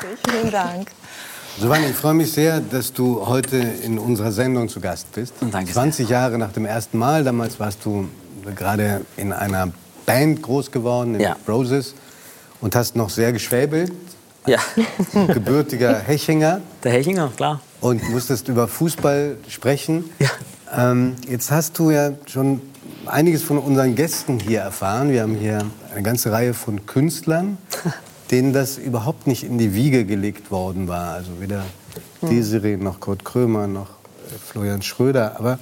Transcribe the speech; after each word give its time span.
großartig. 0.00 0.18
Vielen 0.30 0.50
Dank. 0.50 0.88
Giovanni, 1.58 1.86
ich 1.86 1.96
freue 1.96 2.14
mich 2.14 2.32
sehr, 2.32 2.60
dass 2.60 2.92
du 2.92 3.26
heute 3.26 3.56
in 3.56 3.98
unserer 3.98 4.30
Sendung 4.30 4.68
zu 4.68 4.80
Gast 4.80 5.10
bist. 5.12 5.34
Danke 5.50 5.72
20 5.72 6.08
Jahre 6.08 6.38
nach 6.38 6.52
dem 6.52 6.64
ersten 6.66 6.98
Mal. 6.98 7.24
Damals 7.24 7.58
warst 7.58 7.84
du 7.84 8.08
gerade 8.54 9.00
in 9.16 9.32
einer 9.32 9.70
Band 10.06 10.40
groß 10.42 10.70
geworden, 10.70 11.16
in 11.16 11.20
Ja. 11.20 11.36
Roses, 11.48 11.94
und 12.60 12.74
hast 12.76 12.94
noch 12.96 13.10
sehr 13.10 13.32
geschwäbelt. 13.32 13.92
Ja, 14.46 14.58
Gebürtiger 15.26 15.98
Hechinger 16.06 16.60
der 16.82 16.92
Hechinger, 16.92 17.30
klar. 17.36 17.60
und 17.80 18.08
musstest 18.10 18.48
über 18.48 18.66
Fußball 18.66 19.36
sprechen. 19.48 20.08
Ja. 20.20 20.30
Ähm, 20.92 21.16
jetzt 21.28 21.50
hast 21.50 21.78
du 21.78 21.90
ja 21.90 22.12
schon 22.26 22.62
einiges 23.06 23.42
von 23.42 23.58
unseren 23.58 23.94
Gästen 23.94 24.38
hier 24.38 24.60
erfahren. 24.60 25.10
Wir 25.10 25.22
haben 25.22 25.34
hier 25.34 25.58
eine 25.92 26.02
ganze 26.02 26.30
Reihe 26.32 26.54
von 26.54 26.86
Künstlern, 26.86 27.58
denen 28.30 28.52
das 28.52 28.78
überhaupt 28.78 29.26
nicht 29.26 29.44
in 29.44 29.58
die 29.58 29.74
Wiege 29.74 30.04
gelegt 30.04 30.50
worden 30.50 30.88
war. 30.88 31.14
Also 31.14 31.40
weder 31.40 31.64
Desiree 32.22 32.76
noch 32.76 33.00
Kurt 33.00 33.24
Krömer 33.24 33.66
noch 33.66 33.88
äh, 33.88 34.38
Florian 34.38 34.82
Schröder. 34.82 35.38
Aber 35.38 35.58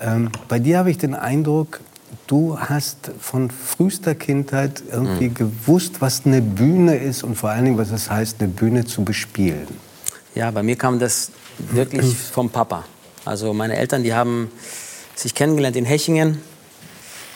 ähm, 0.00 0.30
bei 0.48 0.58
dir 0.58 0.78
habe 0.78 0.90
ich 0.90 0.98
den 0.98 1.14
Eindruck, 1.14 1.80
du 2.26 2.58
hast 2.58 3.10
von 3.20 3.50
frühester 3.50 4.14
Kindheit 4.14 4.82
irgendwie 4.90 5.28
gewusst, 5.30 6.00
was 6.00 6.26
eine 6.26 6.42
Bühne 6.42 6.96
ist 6.96 7.22
und 7.22 7.36
vor 7.36 7.50
allen 7.50 7.64
Dingen, 7.64 7.78
was 7.78 7.90
es 7.90 8.10
heißt, 8.10 8.40
eine 8.40 8.48
Bühne 8.48 8.84
zu 8.84 9.04
bespielen. 9.04 9.66
Ja, 10.34 10.50
bei 10.50 10.62
mir 10.62 10.76
kam 10.76 10.98
das 10.98 11.30
wirklich 11.58 12.16
vom 12.32 12.50
Papa. 12.50 12.84
Also 13.24 13.52
meine 13.54 13.76
Eltern, 13.76 14.02
die 14.02 14.14
haben 14.14 14.50
sich 15.14 15.34
kennengelernt 15.34 15.76
in 15.76 15.84
Hechingen. 15.84 16.40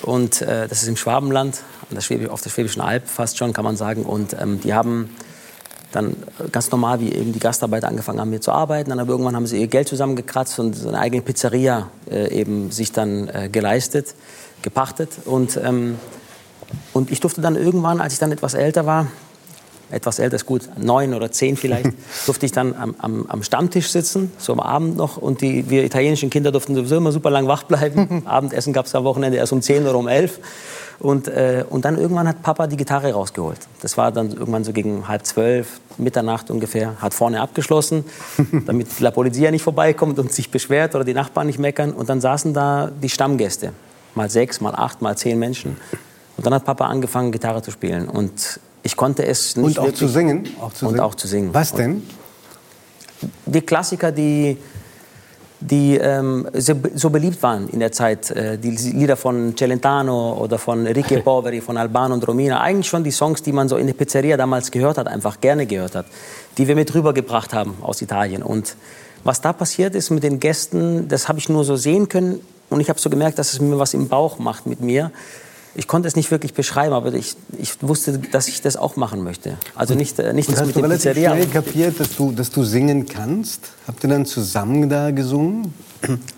Und 0.03 0.43
äh, 0.43 0.69
das 0.69 0.83
ist 0.83 0.89
im 0.89 0.97
Schwabenland, 0.97 1.63
auf 2.29 2.41
der 2.41 2.51
Schwäbischen 2.51 2.81
Alb 2.81 3.09
fast 3.09 3.39
schon, 3.39 3.53
kann 3.53 3.65
man 3.65 3.77
sagen. 3.77 4.05
Und 4.05 4.37
ähm, 4.41 4.61
die 4.61 4.75
haben 4.75 5.11
dann 5.93 6.17
ganz 6.53 6.71
normal, 6.71 7.01
wie 7.01 7.13
eben 7.13 7.33
die 7.33 7.39
Gastarbeiter 7.39 7.89
angefangen 7.89 8.21
haben, 8.21 8.31
hier 8.31 8.41
zu 8.41 8.53
arbeiten. 8.53 8.91
Dann 8.91 9.01
aber 9.01 9.11
irgendwann 9.11 9.37
haben 9.37 9.47
sie 9.47 9.61
ihr 9.61 9.67
Geld 9.67 9.89
zusammengekratzt 9.89 10.59
und 10.59 10.75
so 10.75 10.89
eine 10.89 10.99
eigene 10.99 11.23
Pizzeria 11.23 11.89
äh, 12.11 12.33
eben 12.33 12.71
sich 12.71 12.93
dann 12.93 13.29
äh, 13.29 13.49
geleistet, 13.51 14.15
gepachtet. 14.63 15.11
Und, 15.25 15.59
ähm, 15.63 15.99
und 16.93 17.11
ich 17.11 17.21
durfte 17.21 17.41
dann 17.41 17.57
irgendwann, 17.57 18.01
als 18.01 18.13
ich 18.13 18.19
dann 18.19 18.33
etwas 18.33 18.55
älter 18.55 18.87
war, 18.87 19.09
etwas 19.91 20.19
älter 20.19 20.37
ist 20.37 20.47
gut, 20.47 20.69
neun 20.77 21.15
oder 21.15 21.31
zehn 21.31 21.57
vielleicht, 21.57 21.93
durfte 22.27 22.47
ich 22.47 22.53
dann 22.53 22.75
am, 22.75 22.95
am, 22.99 23.27
am 23.29 23.43
Stammtisch 23.43 23.91
sitzen, 23.91 24.33
so 24.39 24.53
am 24.53 24.61
Abend 24.61 24.97
noch. 24.97 25.17
Und 25.17 25.41
die, 25.41 25.69
wir 25.71 25.85
italienischen 25.85 26.31
Kinder 26.31 26.53
durften 26.53 26.75
sowieso 26.75 26.97
immer 26.97 27.13
super 27.13 27.31
lang 27.31 27.47
wach 27.47 27.65
bleiben. 27.65 28.23
Abendessen 28.27 28.73
gab 28.73 28.87
es 28.87 28.95
am 28.95 29.05
Wochenende 29.05 29.39
erst 29.39 29.53
um 29.53 29.63
zehn 29.63 29.87
oder 29.87 29.99
um 29.99 30.09
elf. 30.09 30.41
Und, 31.01 31.29
äh, 31.29 31.65
und 31.69 31.87
dann 31.87 31.97
irgendwann 31.97 32.29
hat 32.29 32.43
Papa 32.43 32.67
die 32.67 32.77
Gitarre 32.77 33.13
rausgeholt. 33.13 33.59
Das 33.81 33.97
war 33.97 34.13
dann 34.13 34.33
irgendwann 34.33 34.65
so 34.65 34.73
gegen 34.73 35.09
halb 35.09 35.25
zwölf, 35.25 35.81
Mitternacht 35.97 36.51
ungefähr. 36.51 37.01
Hat 37.01 37.15
vorne 37.15 37.41
abgeschlossen, 37.41 38.05
damit 38.67 39.01
La 39.01 39.11
Polizia 39.11 39.51
nicht 39.51 39.63
vorbeikommt 39.63 40.19
und 40.19 40.31
sich 40.31 40.51
beschwert 40.51 40.95
oder 40.95 41.05
die 41.05 41.15
Nachbarn 41.15 41.47
nicht 41.47 41.59
meckern. 41.59 41.93
Und 41.93 42.11
dann 42.11 42.21
saßen 42.21 42.53
da 42.53 42.91
die 43.03 43.09
Stammgäste. 43.09 43.73
Mal 44.15 44.29
sechs, 44.29 44.61
mal 44.61 44.75
acht, 44.75 45.01
mal 45.01 45.17
zehn 45.17 45.39
Menschen. 45.39 45.79
Und 46.37 46.47
dann 46.47 46.53
hat 46.53 46.67
Papa 46.67 46.87
angefangen, 46.87 47.33
Gitarre 47.33 47.63
zu 47.63 47.71
spielen. 47.71 48.07
Und 48.07 48.61
ich 48.83 48.97
konnte 48.97 49.25
es 49.25 49.57
nicht 49.57 49.79
Und 49.79 49.89
auch 49.89 49.93
zu 49.93 50.09
singen? 50.09 50.49
Auch 50.61 50.73
zu 50.73 50.87
und 50.87 50.93
singen? 50.93 51.01
auch 51.05 51.15
zu 51.15 51.27
singen. 51.27 51.51
Was 51.53 51.73
Und 51.73 51.79
denn? 51.79 52.03
Die 53.47 53.61
Klassiker, 53.61 54.13
die, 54.13 54.57
die 55.61 55.97
ähm, 55.97 56.49
so, 56.55 57.11
beliebt 57.11 57.43
waren 57.43 57.69
in 57.69 57.81
der 57.81 57.93
Zeit, 57.93 58.31
äh, 58.31 58.57
die 58.57 58.71
Lieder 58.71 59.17
von 59.17 59.55
Celentano 59.57 60.35
oder 60.35 60.59
von 60.59 60.87
Enrique 60.87 61.21
Poveri, 61.25 61.61
von 61.61 61.77
Albano 61.77 62.15
und 62.15 62.27
Romina, 62.27 62.61
eigentlich 62.61 62.89
schon 62.89 63.05
die 63.05 63.11
Songs, 63.11 63.43
die 63.43 63.53
man 63.53 63.69
so 63.69 63.77
in 63.77 63.87
der 63.87 63.95
Pizzeria 63.95 64.39
damals 64.39 64.71
gehört 64.71 64.97
hat, 64.97 65.07
einfach 65.07 65.41
gerne 65.41 65.67
gehört 65.67 65.95
hat, 65.95 66.07
die 66.57 66.67
wir 66.67 66.75
mit 66.75 66.95
rübergebracht 66.95 67.53
haben 67.53 67.75
aus 67.83 68.01
Italien. 68.01 68.43
Und 68.43 68.77
was 69.23 69.43
da 69.43 69.53
passiert 69.53 69.95
ist 69.95 70.09
mit 70.09 70.23
den 70.23 70.41
Gästen, 70.41 71.09
das 71.09 71.29
habe 71.29 71.39
ich 71.39 71.51
nur 71.51 71.65
so 71.65 71.77
sehen 71.77 72.09
können 72.09 72.41
und 72.71 72.81
ich 72.81 72.89
habe 72.89 72.99
so 72.99 73.11
gemerkt, 73.11 73.39
dass 73.39 73.53
es 73.53 73.61
mir 73.61 73.79
was 73.79 73.93
im 73.93 74.09
Bauch 74.09 74.39
macht 74.39 74.67
mit 74.67 74.81
mir. 74.81 75.11
Ich 75.77 75.87
konnte 75.87 76.09
es 76.09 76.17
nicht 76.17 76.31
wirklich 76.33 76.53
beschreiben, 76.53 76.93
aber 76.95 77.15
ich, 77.15 77.37
ich 77.59 77.81
wusste, 77.81 78.19
dass 78.19 78.49
ich 78.49 78.61
das 78.61 78.77
auch 78.77 78.97
machen 78.97 79.23
möchte. 79.23 79.57
Also 79.77 79.95
nicht, 79.95 80.19
äh, 80.19 80.33
nicht 80.33 80.49
Und 80.49 80.55
das 80.55 80.63
hast 80.63 80.67
mit 80.69 80.77
du 80.77 80.81
relativ 80.81 81.05
Pizzeria. 81.13 81.31
schnell 81.33 81.47
kapiert, 81.47 82.01
dass 82.01 82.17
du, 82.17 82.33
dass 82.33 82.51
du 82.51 82.65
singen 82.65 83.07
kannst? 83.07 83.71
Habt 83.87 84.03
ihr 84.03 84.11
dann 84.11 84.27
zusammen 84.27 84.89
da 84.89 85.11
gesungen? 85.13 85.73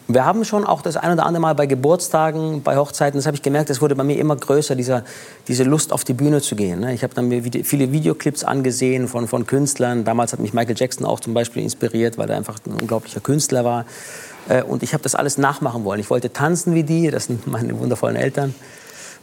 Wir 0.08 0.24
haben 0.24 0.44
schon 0.44 0.64
auch 0.66 0.82
das 0.82 0.96
ein 0.96 1.12
oder 1.12 1.24
andere 1.24 1.40
Mal 1.40 1.54
bei 1.54 1.66
Geburtstagen, 1.66 2.62
bei 2.62 2.76
Hochzeiten, 2.76 3.16
das 3.16 3.26
habe 3.26 3.36
ich 3.36 3.42
gemerkt, 3.42 3.70
das 3.70 3.80
wurde 3.80 3.94
bei 3.94 4.02
mir 4.02 4.18
immer 4.18 4.34
größer, 4.34 4.74
dieser, 4.74 5.04
diese 5.46 5.62
Lust 5.62 5.92
auf 5.92 6.02
die 6.02 6.14
Bühne 6.14 6.42
zu 6.42 6.56
gehen. 6.56 6.80
ne? 6.80 6.92
Ich 6.92 7.04
habe 7.04 7.14
dann 7.14 7.28
mir 7.28 7.42
viele 7.64 7.92
Videoclips 7.92 8.42
angesehen 8.42 9.06
von, 9.06 9.28
von 9.28 9.46
Künstlern. 9.46 10.04
Damals 10.04 10.32
hat 10.32 10.40
mich 10.40 10.52
Michael 10.52 10.74
Jackson 10.76 11.06
auch 11.06 11.20
zum 11.20 11.32
Beispiel 11.32 11.62
inspiriert, 11.62 12.18
weil 12.18 12.28
er 12.28 12.36
einfach 12.36 12.58
ein 12.66 12.72
unglaublicher 12.72 13.20
Künstler 13.20 13.64
war. 13.64 13.86
Äh, 14.48 14.62
Und 14.64 14.82
ich 14.82 14.94
habe 14.94 15.02
das 15.04 15.14
alles 15.14 15.38
nachmachen 15.38 15.84
wollen. 15.84 16.00
Ich 16.00 16.10
wollte 16.10 16.32
tanzen 16.32 16.74
wie 16.74 16.82
die, 16.82 17.10
das 17.10 17.26
sind 17.26 17.46
meine 17.46 17.78
wundervollen 17.78 18.16
Eltern. 18.16 18.54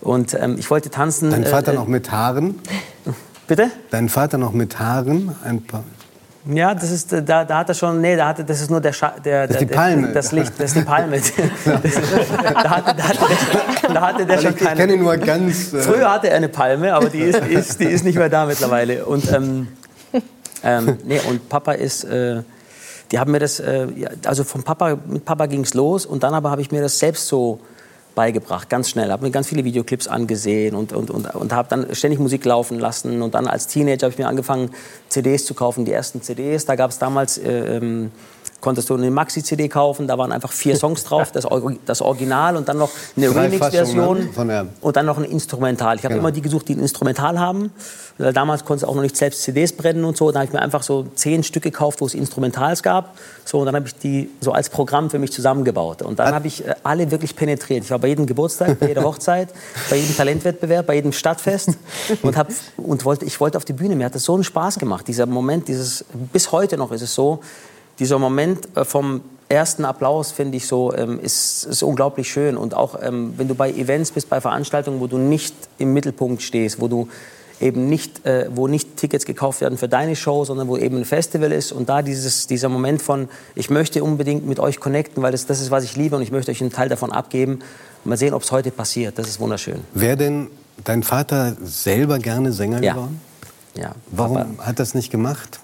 Und 0.02 0.34
ähm, 0.34 0.56
ich 0.58 0.70
wollte 0.70 0.90
tanzen. 0.90 1.30
Dein 1.32 1.46
Vater 1.46 1.74
äh, 1.74 1.76
noch 1.76 1.88
mit 1.88 2.12
Haaren? 2.12 2.56
Bitte? 3.48 3.72
Dein 3.92 4.10
Vater 4.10 4.38
noch 4.38 4.54
mit 4.54 4.80
Haaren? 4.80 5.36
Ein 5.44 5.64
paar. 5.64 5.84
Ja, 6.46 6.74
das 6.74 6.90
ist, 6.90 7.12
äh, 7.12 7.22
da, 7.22 7.44
da 7.44 7.60
hat 7.60 7.70
er 7.70 7.76
schon, 7.76 8.00
nee, 8.00 8.16
da 8.16 8.30
hatte, 8.30 8.46
das 8.46 8.62
ist 8.62 8.72
nur 8.72 8.80
der, 8.80 8.94
Scha 8.94 9.16
der, 9.24 9.48
Das 9.48 9.58
ist 9.58 9.70
die 9.70 9.74
Palme. 9.74 10.04
Der, 10.04 10.14
das 10.14 10.32
Licht, 10.32 10.54
das 10.58 10.72
ist 10.72 10.78
die 10.78 10.86
Palme. 10.86 11.18
Das, 11.18 11.34
da, 11.66 12.70
hatte, 12.70 12.96
da, 12.96 13.04
hatte 13.04 13.26
der, 13.84 13.94
da 13.94 14.02
hatte 14.02 14.26
der 14.26 14.38
schon 14.38 14.52
ich, 14.52 14.56
ich 14.56 14.68
keine. 14.68 14.80
kenne 14.80 14.94
ihn 14.94 15.04
nur 15.04 15.18
ganz. 15.18 15.74
Äh, 15.74 15.82
Früher 15.82 16.12
hatte 16.12 16.30
er 16.30 16.38
eine 16.38 16.50
Palme, 16.50 16.94
aber 16.94 17.10
die 17.10 17.20
ist, 17.20 17.42
die 17.44 17.54
ist, 17.54 17.80
die 17.80 17.86
ist 17.86 18.06
nicht 18.06 18.18
mehr 18.18 18.30
da 18.30 18.46
mittlerweile. 18.46 19.06
Und, 19.06 19.32
ähm, 19.32 19.68
ähm, 20.64 20.98
nee, 21.04 21.20
und 21.28 21.50
Papa 21.50 21.74
ist, 21.74 22.06
äh, 22.06 22.42
die 23.12 23.20
haben 23.20 23.32
mir 23.32 23.40
das, 23.40 23.60
äh, 23.60 23.88
also 24.26 24.44
vom 24.44 24.64
Papa, 24.64 24.98
mit 25.08 25.26
Papa 25.26 25.46
ging 25.48 25.62
es 25.62 25.74
los 25.74 26.06
und 26.06 26.24
dann 26.24 26.34
aber 26.34 26.52
habe 26.52 26.62
ich 26.62 26.72
mir 26.72 26.82
das 26.82 27.00
selbst 27.00 27.28
so 27.28 27.60
beigebracht, 28.16 28.70
ganz 28.70 28.90
schnell. 28.90 29.12
Habe 29.12 29.26
mir 29.26 29.32
ganz 29.32 29.48
viele 29.48 29.64
Videoclips 29.64 30.08
angesehen 30.08 30.76
und, 30.76 30.94
und, 30.94 31.10
und, 31.10 31.34
und 31.34 31.54
habe 31.54 31.70
dann 31.70 31.96
ständig 31.96 32.20
Musik 32.20 32.46
laufen 32.46 32.80
lassen. 32.80 33.22
Und 33.22 33.34
dann 33.34 33.48
als 33.48 33.68
Teenager 33.68 34.06
habe 34.06 34.14
ich 34.14 34.18
mir 34.18 34.28
angefangen, 34.28 34.72
CDs 35.10 35.46
zu 35.46 35.54
kaufen, 35.54 35.86
die 35.86 35.92
ersten 35.92 36.22
CDs. 36.22 36.66
Da 36.66 36.76
gab 36.76 36.92
es 36.92 37.00
damals, 37.00 37.38
äh, 37.38 37.78
ähm, 37.78 38.12
konntest 38.62 38.90
du 38.90 38.96
eine 38.96 39.10
Maxi-CD 39.12 39.70
kaufen, 39.70 40.08
da 40.08 40.18
waren 40.18 40.32
einfach 40.32 40.52
vier 40.52 40.76
Songs 40.76 41.04
drauf, 41.04 41.32
das, 41.32 41.48
das 41.86 42.02
Original 42.02 42.56
und 42.58 42.68
dann 42.68 42.78
noch 42.78 42.90
eine 43.16 43.34
Remix-Version 43.36 44.30
der- 44.36 44.68
und 44.82 44.96
dann 44.96 45.06
noch 45.06 45.18
ein 45.18 45.24
Instrumental. 45.26 45.96
Ich 45.98 46.04
habe 46.04 46.16
Genau. 46.16 46.28
immer 46.28 46.32
die 46.32 46.42
gesucht, 46.42 46.68
die 46.68 46.76
ein 46.76 46.80
Instrumental 46.82 47.40
haben. 47.40 47.72
Damals 48.18 48.66
konnte 48.66 48.84
ich 48.84 48.90
auch 48.90 48.96
noch 48.96 49.02
nicht 49.02 49.16
selbst 49.16 49.44
CDs 49.44 49.72
brennen 49.72 50.04
und 50.04 50.18
so. 50.18 50.32
Da 50.32 50.40
habe 50.40 50.48
ich 50.48 50.54
mir 50.54 50.62
einfach 50.62 50.84
so 50.84 51.06
zehn 51.16 51.42
Stück 51.44 51.64
gekauft, 51.64 52.02
wo 52.02 52.06
es 52.06 52.14
Instrumentals 52.14 52.84
gab. 52.84 53.18
So, 53.46 53.60
und 53.60 53.66
dann 53.66 53.76
habe 53.76 53.88
ich 53.88 53.96
die 53.96 54.30
so 54.42 54.52
als 54.52 54.70
Programm 54.70 55.10
für 55.10 55.20
mich 55.20 55.32
zusammengebaut. 55.32 56.02
Und 56.02 56.20
dann 56.20 56.34
habe 56.34 56.48
ich 56.48 56.68
äh, 56.68 56.76
alle 56.84 57.12
wirklich 57.12 57.36
penetriert. 57.36 57.86
Ich 57.86 57.92
war 57.92 58.00
bei 58.00 58.10
jedem 58.10 58.26
Geburtstag, 58.26 58.78
bei 58.80 58.88
jeder 58.90 59.04
Hochzeit, 59.04 59.50
bei 59.90 59.96
jedem 59.96 60.18
Talentwettbewerb, 60.18 60.86
bei 60.88 60.96
jedem 60.96 61.14
Stadtfest 61.14 61.70
und, 62.22 62.36
hab, 62.36 62.50
und 62.76 63.06
wollte, 63.06 63.24
ich 63.24 63.40
wollte 63.40 63.58
auf 63.58 63.64
die 63.66 63.74
Bühne. 63.74 63.96
Mir 63.96 64.06
hat 64.06 64.16
das 64.16 64.24
so 64.26 64.34
einen 64.34 64.44
Spaß 64.44 64.80
gemacht. 64.80 65.08
Dieser 65.08 65.26
Moment, 65.26 65.68
dieses, 65.70 66.04
bis 66.34 66.52
heute 66.52 66.78
noch 66.78 66.92
ist 66.92 67.02
es 67.02 67.16
so, 67.16 67.40
dieser 68.00 68.20
Moment 68.20 68.68
äh, 68.76 68.86
vom 68.86 69.22
ersten 69.50 69.84
Applaus, 69.86 70.32
finde 70.32 70.58
ich 70.58 70.68
so, 70.68 70.94
ähm, 70.94 71.20
ist, 71.20 71.66
ist 71.66 71.82
unglaublich 71.84 72.32
schön. 72.32 72.56
Und 72.58 72.74
auch 72.76 73.00
ähm, 73.02 73.34
wenn 73.38 73.48
du 73.48 73.56
bei 73.56 73.72
Events 73.72 74.12
bist, 74.12 74.30
bei 74.30 74.40
Veranstaltungen, 74.42 75.00
wo 75.00 75.08
du 75.08 75.18
nicht 75.18 75.56
im 75.80 75.92
Mittelpunkt 75.94 76.42
stehst, 76.44 76.80
wo 76.80 76.88
du 76.88 77.08
eben 77.60 77.90
nicht, 77.90 78.26
äh, 78.26 78.48
wo 78.54 78.68
nicht 78.68 78.96
Tickets 78.96 79.26
gekauft 79.26 79.60
werden 79.62 79.78
für 79.78 79.90
deine 79.90 80.16
Show, 80.16 80.46
sondern 80.46 80.68
wo 80.68 80.78
eben 80.78 80.98
ein 80.98 81.04
Festival 81.06 81.52
ist 81.52 81.72
und 81.74 81.90
da 81.90 82.02
dieses, 82.04 82.48
dieser 82.48 82.70
Moment 82.70 83.02
von, 83.02 83.28
ich 83.56 83.70
möchte 83.70 84.04
unbedingt 84.04 84.48
mit 84.48 84.60
euch 84.60 84.80
connecten, 84.80 85.22
weil 85.24 85.32
das, 85.34 85.46
das 85.46 85.60
ist, 85.60 85.70
was 85.72 85.84
ich 85.84 85.96
liebe 85.98 86.16
und 86.16 86.22
ich 86.22 86.32
möchte 86.32 86.52
euch 86.52 86.62
einen 86.62 86.72
Teil 86.72 86.88
davon 86.88 87.12
abgeben. 87.12 87.60
Mal 88.06 88.18
sehen, 88.18 88.34
ob 88.34 88.44
es 88.44 88.52
heute 88.54 88.72
passiert. 88.72 89.18
Das 89.20 89.28
ist 89.28 89.40
wunderschön. 89.42 89.80
Wäre 89.94 90.16
denn 90.16 90.48
dein 90.86 91.04
Vater 91.04 91.58
selber 91.62 92.20
gerne 92.20 92.54
Sänger 92.54 92.82
Ja. 92.82 92.94
geworden? 92.94 93.20
Ja, 93.76 93.92
Warum 94.12 94.38
Papa- 94.38 94.66
hat 94.68 94.80
das 94.80 94.94
nicht 94.94 95.12
gemacht? 95.12 95.60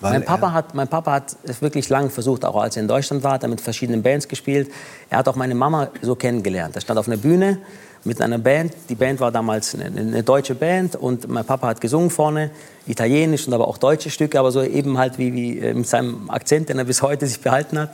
Weil 0.00 0.12
Mein 0.12 0.24
Papa, 0.24 0.52
hat, 0.52 0.74
mein 0.74 0.88
Papa 0.88 1.12
hat 1.12 1.36
es 1.42 1.60
wirklich 1.60 1.88
lang 1.90 2.10
versucht, 2.10 2.44
auch 2.44 2.56
als 2.56 2.76
er 2.76 2.82
in 2.82 2.88
Deutschland 2.88 3.22
war, 3.22 3.32
hat 3.32 3.42
er 3.42 3.48
mit 3.48 3.60
verschiedenen 3.60 4.02
Bands 4.02 4.28
gespielt. 4.28 4.70
Er 5.10 5.18
hat 5.18 5.28
auch 5.28 5.36
meine 5.36 5.54
Mama 5.54 5.88
so 6.00 6.14
kennengelernt. 6.14 6.74
Er 6.74 6.80
stand 6.80 6.98
auf 6.98 7.06
einer 7.06 7.18
Bühne 7.18 7.58
mit 8.04 8.20
einer 8.22 8.38
Band. 8.38 8.72
Die 8.88 8.94
Band 8.94 9.20
war 9.20 9.30
damals 9.30 9.74
eine, 9.74 9.84
eine 9.84 10.22
deutsche 10.22 10.54
Band 10.54 10.96
und 10.96 11.28
mein 11.28 11.44
Papa 11.44 11.68
hat 11.68 11.80
gesungen 11.82 12.08
vorne, 12.08 12.50
italienisch 12.86 13.46
und 13.46 13.52
aber 13.52 13.68
auch 13.68 13.76
deutsche 13.76 14.10
Stücke, 14.10 14.38
aber 14.38 14.52
so 14.52 14.62
eben 14.62 14.96
halt 14.96 15.18
wie, 15.18 15.34
wie 15.34 15.58
äh, 15.58 15.74
mit 15.74 15.86
seinem 15.86 16.30
Akzent, 16.30 16.70
den 16.70 16.78
er 16.78 16.84
bis 16.84 17.02
heute 17.02 17.26
sich 17.26 17.40
behalten 17.40 17.78
hat. 17.78 17.90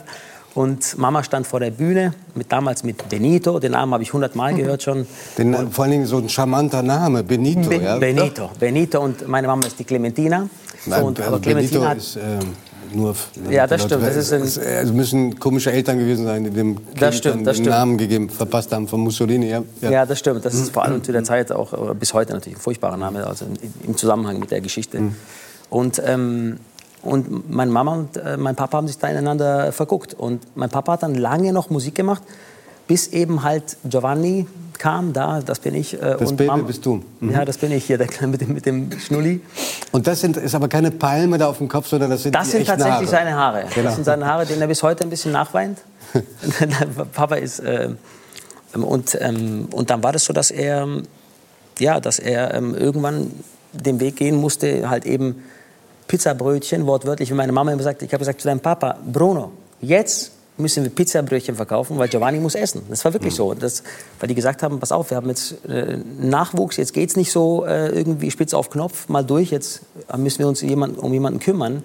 Und 0.55 0.97
Mama 0.97 1.23
stand 1.23 1.45
vor 1.45 1.59
der 1.59 1.69
Bühne, 1.69 2.13
mit, 2.33 2.51
damals 2.51 2.83
mit 2.83 3.07
Benito, 3.09 3.59
den 3.59 3.73
Namen 3.73 3.93
habe 3.93 4.01
ich 4.01 4.11
hundertmal 4.11 4.55
gehört 4.55 4.81
schon. 4.81 5.05
Den, 5.37 5.71
vor 5.71 5.83
allen 5.83 5.91
Dingen 5.91 6.05
so 6.07 6.17
ein 6.17 6.29
charmanter 6.29 6.81
Name, 6.81 7.21
Benito. 7.23 7.69
Be 7.69 7.75
ja? 7.75 7.97
Benito, 7.97 8.49
Benito 8.59 8.99
und 8.99 9.27
meine 9.27 9.45
Mama 9.45 9.67
ist 9.67 9.77
die 9.77 9.83
Clementina. 9.83 10.49
So, 10.83 10.89
Nein, 10.91 11.03
und, 11.03 11.19
also 11.19 11.31
aber 11.33 11.39
Clementina 11.41 11.79
Benito 11.79 11.89
hat, 11.89 11.97
ist 11.97 12.15
ähm, 12.17 12.39
nur. 12.93 13.15
Ja, 13.49 13.67
das 13.67 13.83
stimmt, 13.83 14.03
das 14.03 14.15
ist 14.15 14.31
ein- 14.33 14.41
es, 14.43 14.57
es 14.57 14.91
müssen 14.91 15.37
komische 15.39 15.71
Eltern 15.71 15.97
gewesen 15.99 16.25
sein, 16.25 16.43
die 16.45 16.49
dem 16.51 16.77
Kind 16.95 17.13
stimmt, 17.15 17.45
den. 17.47 17.63
Namen 17.63 17.97
gegeben, 17.97 18.29
verpasst 18.29 18.71
haben 18.71 18.87
von 18.87 19.01
Mussolini. 19.01 19.49
Ja, 19.49 19.63
Ja, 19.81 20.05
das 20.05 20.19
stimmt. 20.19 20.45
Das 20.45 20.53
ist 20.53 20.71
vor 20.71 20.83
allem 20.85 21.03
zu 21.03 21.11
der 21.11 21.23
Zeit 21.23 21.51
auch 21.51 21.73
äh, 21.91 21.93
bis 21.93 22.13
heute 22.13 22.33
natürlich 22.33 22.57
ein 22.57 22.61
furchtbarer 22.61 22.97
Name, 22.97 23.25
also 23.27 23.45
in- 23.45 23.57
im 23.89 23.97
Zusammenhang 23.97 24.39
mit 24.39 24.51
der 24.51 24.61
Geschichte. 24.61 25.01
Und, 25.69 26.01
ähm, 26.05 26.57
und 27.01 27.49
meine 27.49 27.71
Mama 27.71 27.93
und 27.95 28.17
äh, 28.17 28.37
mein 28.37 28.55
Papa 28.55 28.77
haben 28.77 28.87
sich 28.87 28.97
da 28.97 29.07
ineinander 29.09 29.71
verguckt. 29.73 30.13
Und 30.13 30.43
mein 30.55 30.69
Papa 30.69 30.93
hat 30.93 31.03
dann 31.03 31.15
lange 31.15 31.51
noch 31.53 31.69
Musik 31.69 31.95
gemacht, 31.95 32.23
bis 32.87 33.07
eben 33.07 33.43
halt 33.43 33.75
Giovanni 33.83 34.47
kam, 34.79 35.13
da, 35.13 35.41
das 35.41 35.59
bin 35.59 35.75
ich. 35.75 35.93
Äh, 35.93 36.17
das 36.19 36.31
Baby 36.31 36.45
Mama, 36.45 36.63
bist 36.63 36.85
du. 36.85 37.03
Mhm. 37.19 37.31
Ja, 37.31 37.45
das 37.45 37.57
bin 37.57 37.71
ich 37.71 37.85
hier, 37.85 37.97
der 37.97 38.07
mit 38.27 38.41
dem, 38.41 38.53
mit 38.53 38.65
dem 38.65 38.91
Schnulli. 38.99 39.41
Und 39.91 40.07
das 40.07 40.21
sind, 40.21 40.37
ist 40.37 40.55
aber 40.55 40.67
keine 40.67 40.91
Palme 40.91 41.37
da 41.37 41.47
auf 41.47 41.57
dem 41.57 41.67
Kopf, 41.67 41.87
sondern 41.87 42.09
das 42.09 42.23
sind 42.23 42.35
Das 42.35 42.51
sind 42.51 42.65
tatsächlich 42.65 42.93
Haare. 42.93 43.07
seine 43.07 43.35
Haare. 43.35 43.65
Genau. 43.73 43.85
Das 43.85 43.95
sind 43.95 44.03
seine 44.03 44.25
Haare, 44.25 44.45
denen 44.45 44.61
er 44.61 44.67
bis 44.67 44.83
heute 44.83 45.03
ein 45.03 45.09
bisschen 45.09 45.31
nachweint. 45.31 45.79
Papa 47.13 47.35
ist... 47.35 47.59
Äh, 47.59 47.89
und, 48.73 49.17
ähm, 49.21 49.69
und 49.71 49.89
dann 49.89 50.03
war 50.03 50.11
das 50.11 50.25
so, 50.25 50.33
dass 50.33 50.51
er, 50.51 50.87
ja, 51.79 51.99
dass 51.99 52.19
er 52.19 52.53
ähm, 52.53 52.75
irgendwann 52.75 53.31
den 53.73 53.99
Weg 53.99 54.17
gehen 54.17 54.35
musste, 54.35 54.89
halt 54.89 55.05
eben 55.05 55.43
Pizzabrötchen, 56.07 56.85
wortwörtlich, 56.85 57.29
wie 57.29 57.33
meine 57.33 57.51
Mama 57.51 57.71
immer 57.71 57.83
sagt, 57.83 58.01
ich 58.01 58.11
habe 58.13 58.19
gesagt 58.19 58.41
zu 58.41 58.47
deinem 58.47 58.59
Papa, 58.59 58.97
Bruno, 59.11 59.51
jetzt 59.81 60.31
müssen 60.57 60.83
wir 60.83 60.89
Pizzabrötchen 60.89 61.55
verkaufen, 61.55 61.97
weil 61.97 62.07
Giovanni 62.07 62.39
muss 62.39 62.55
essen. 62.55 62.83
Das 62.89 63.05
war 63.05 63.13
wirklich 63.13 63.33
mhm. 63.33 63.37
so. 63.37 63.53
Das, 63.53 63.83
weil 64.19 64.27
die 64.27 64.35
gesagt 64.35 64.63
haben, 64.63 64.79
pass 64.79 64.91
auf, 64.91 65.09
wir 65.11 65.17
haben 65.17 65.29
jetzt 65.29 65.63
äh, 65.65 65.97
Nachwuchs, 66.19 66.77
jetzt 66.77 66.93
geht 66.93 67.09
es 67.09 67.15
nicht 67.15 67.31
so 67.31 67.65
äh, 67.65 67.89
irgendwie 67.89 68.31
spitz 68.31 68.53
auf 68.53 68.69
Knopf, 68.69 69.07
mal 69.09 69.23
durch, 69.23 69.51
jetzt 69.51 69.81
müssen 70.17 70.39
wir 70.39 70.47
uns 70.47 70.61
jemand, 70.61 70.97
um 70.97 71.13
jemanden 71.13 71.39
kümmern. 71.39 71.83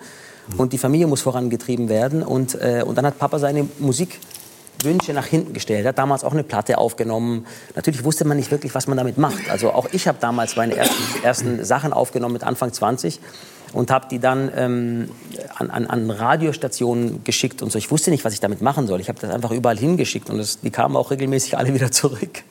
Mhm. 0.48 0.60
Und 0.60 0.72
die 0.72 0.78
Familie 0.78 1.06
muss 1.06 1.20
vorangetrieben 1.20 1.88
werden. 1.88 2.22
Und, 2.22 2.54
äh, 2.54 2.82
und 2.86 2.96
dann 2.96 3.06
hat 3.06 3.18
Papa 3.18 3.38
seine 3.38 3.68
Musikwünsche 3.78 5.12
nach 5.12 5.26
hinten 5.26 5.52
gestellt. 5.52 5.84
Er 5.84 5.90
hat 5.90 5.98
damals 5.98 6.24
auch 6.24 6.32
eine 6.32 6.42
Platte 6.42 6.78
aufgenommen. 6.78 7.46
Natürlich 7.74 8.04
wusste 8.04 8.24
man 8.24 8.36
nicht 8.36 8.50
wirklich, 8.50 8.74
was 8.74 8.86
man 8.86 8.96
damit 8.96 9.18
macht. 9.18 9.50
Also 9.50 9.72
auch 9.72 9.86
ich 9.92 10.08
habe 10.08 10.18
damals 10.20 10.56
meine 10.56 10.76
ersten, 10.76 11.24
ersten 11.24 11.64
Sachen 11.64 11.92
aufgenommen 11.92 12.32
mit 12.32 12.44
Anfang 12.44 12.72
20 12.72 13.20
und 13.72 13.90
habe 13.90 14.06
die 14.10 14.18
dann 14.18 14.50
ähm, 14.54 15.08
an, 15.56 15.70
an, 15.70 15.86
an, 15.86 16.10
Radiostationen 16.10 17.24
geschickt 17.24 17.62
und 17.62 17.72
so. 17.72 17.78
Ich 17.78 17.90
wusste 17.90 18.10
nicht, 18.10 18.24
was 18.24 18.34
ich 18.34 18.40
damit 18.40 18.60
machen 18.60 18.86
soll. 18.86 19.00
Ich 19.00 19.08
habe 19.08 19.18
das 19.20 19.30
einfach 19.30 19.50
überall 19.50 19.78
hingeschickt 19.78 20.30
und 20.30 20.38
das, 20.38 20.60
die 20.60 20.70
kamen 20.70 20.96
auch 20.96 21.10
regelmäßig 21.10 21.56
alle 21.56 21.74
wieder 21.74 21.90
zurück. 21.90 22.42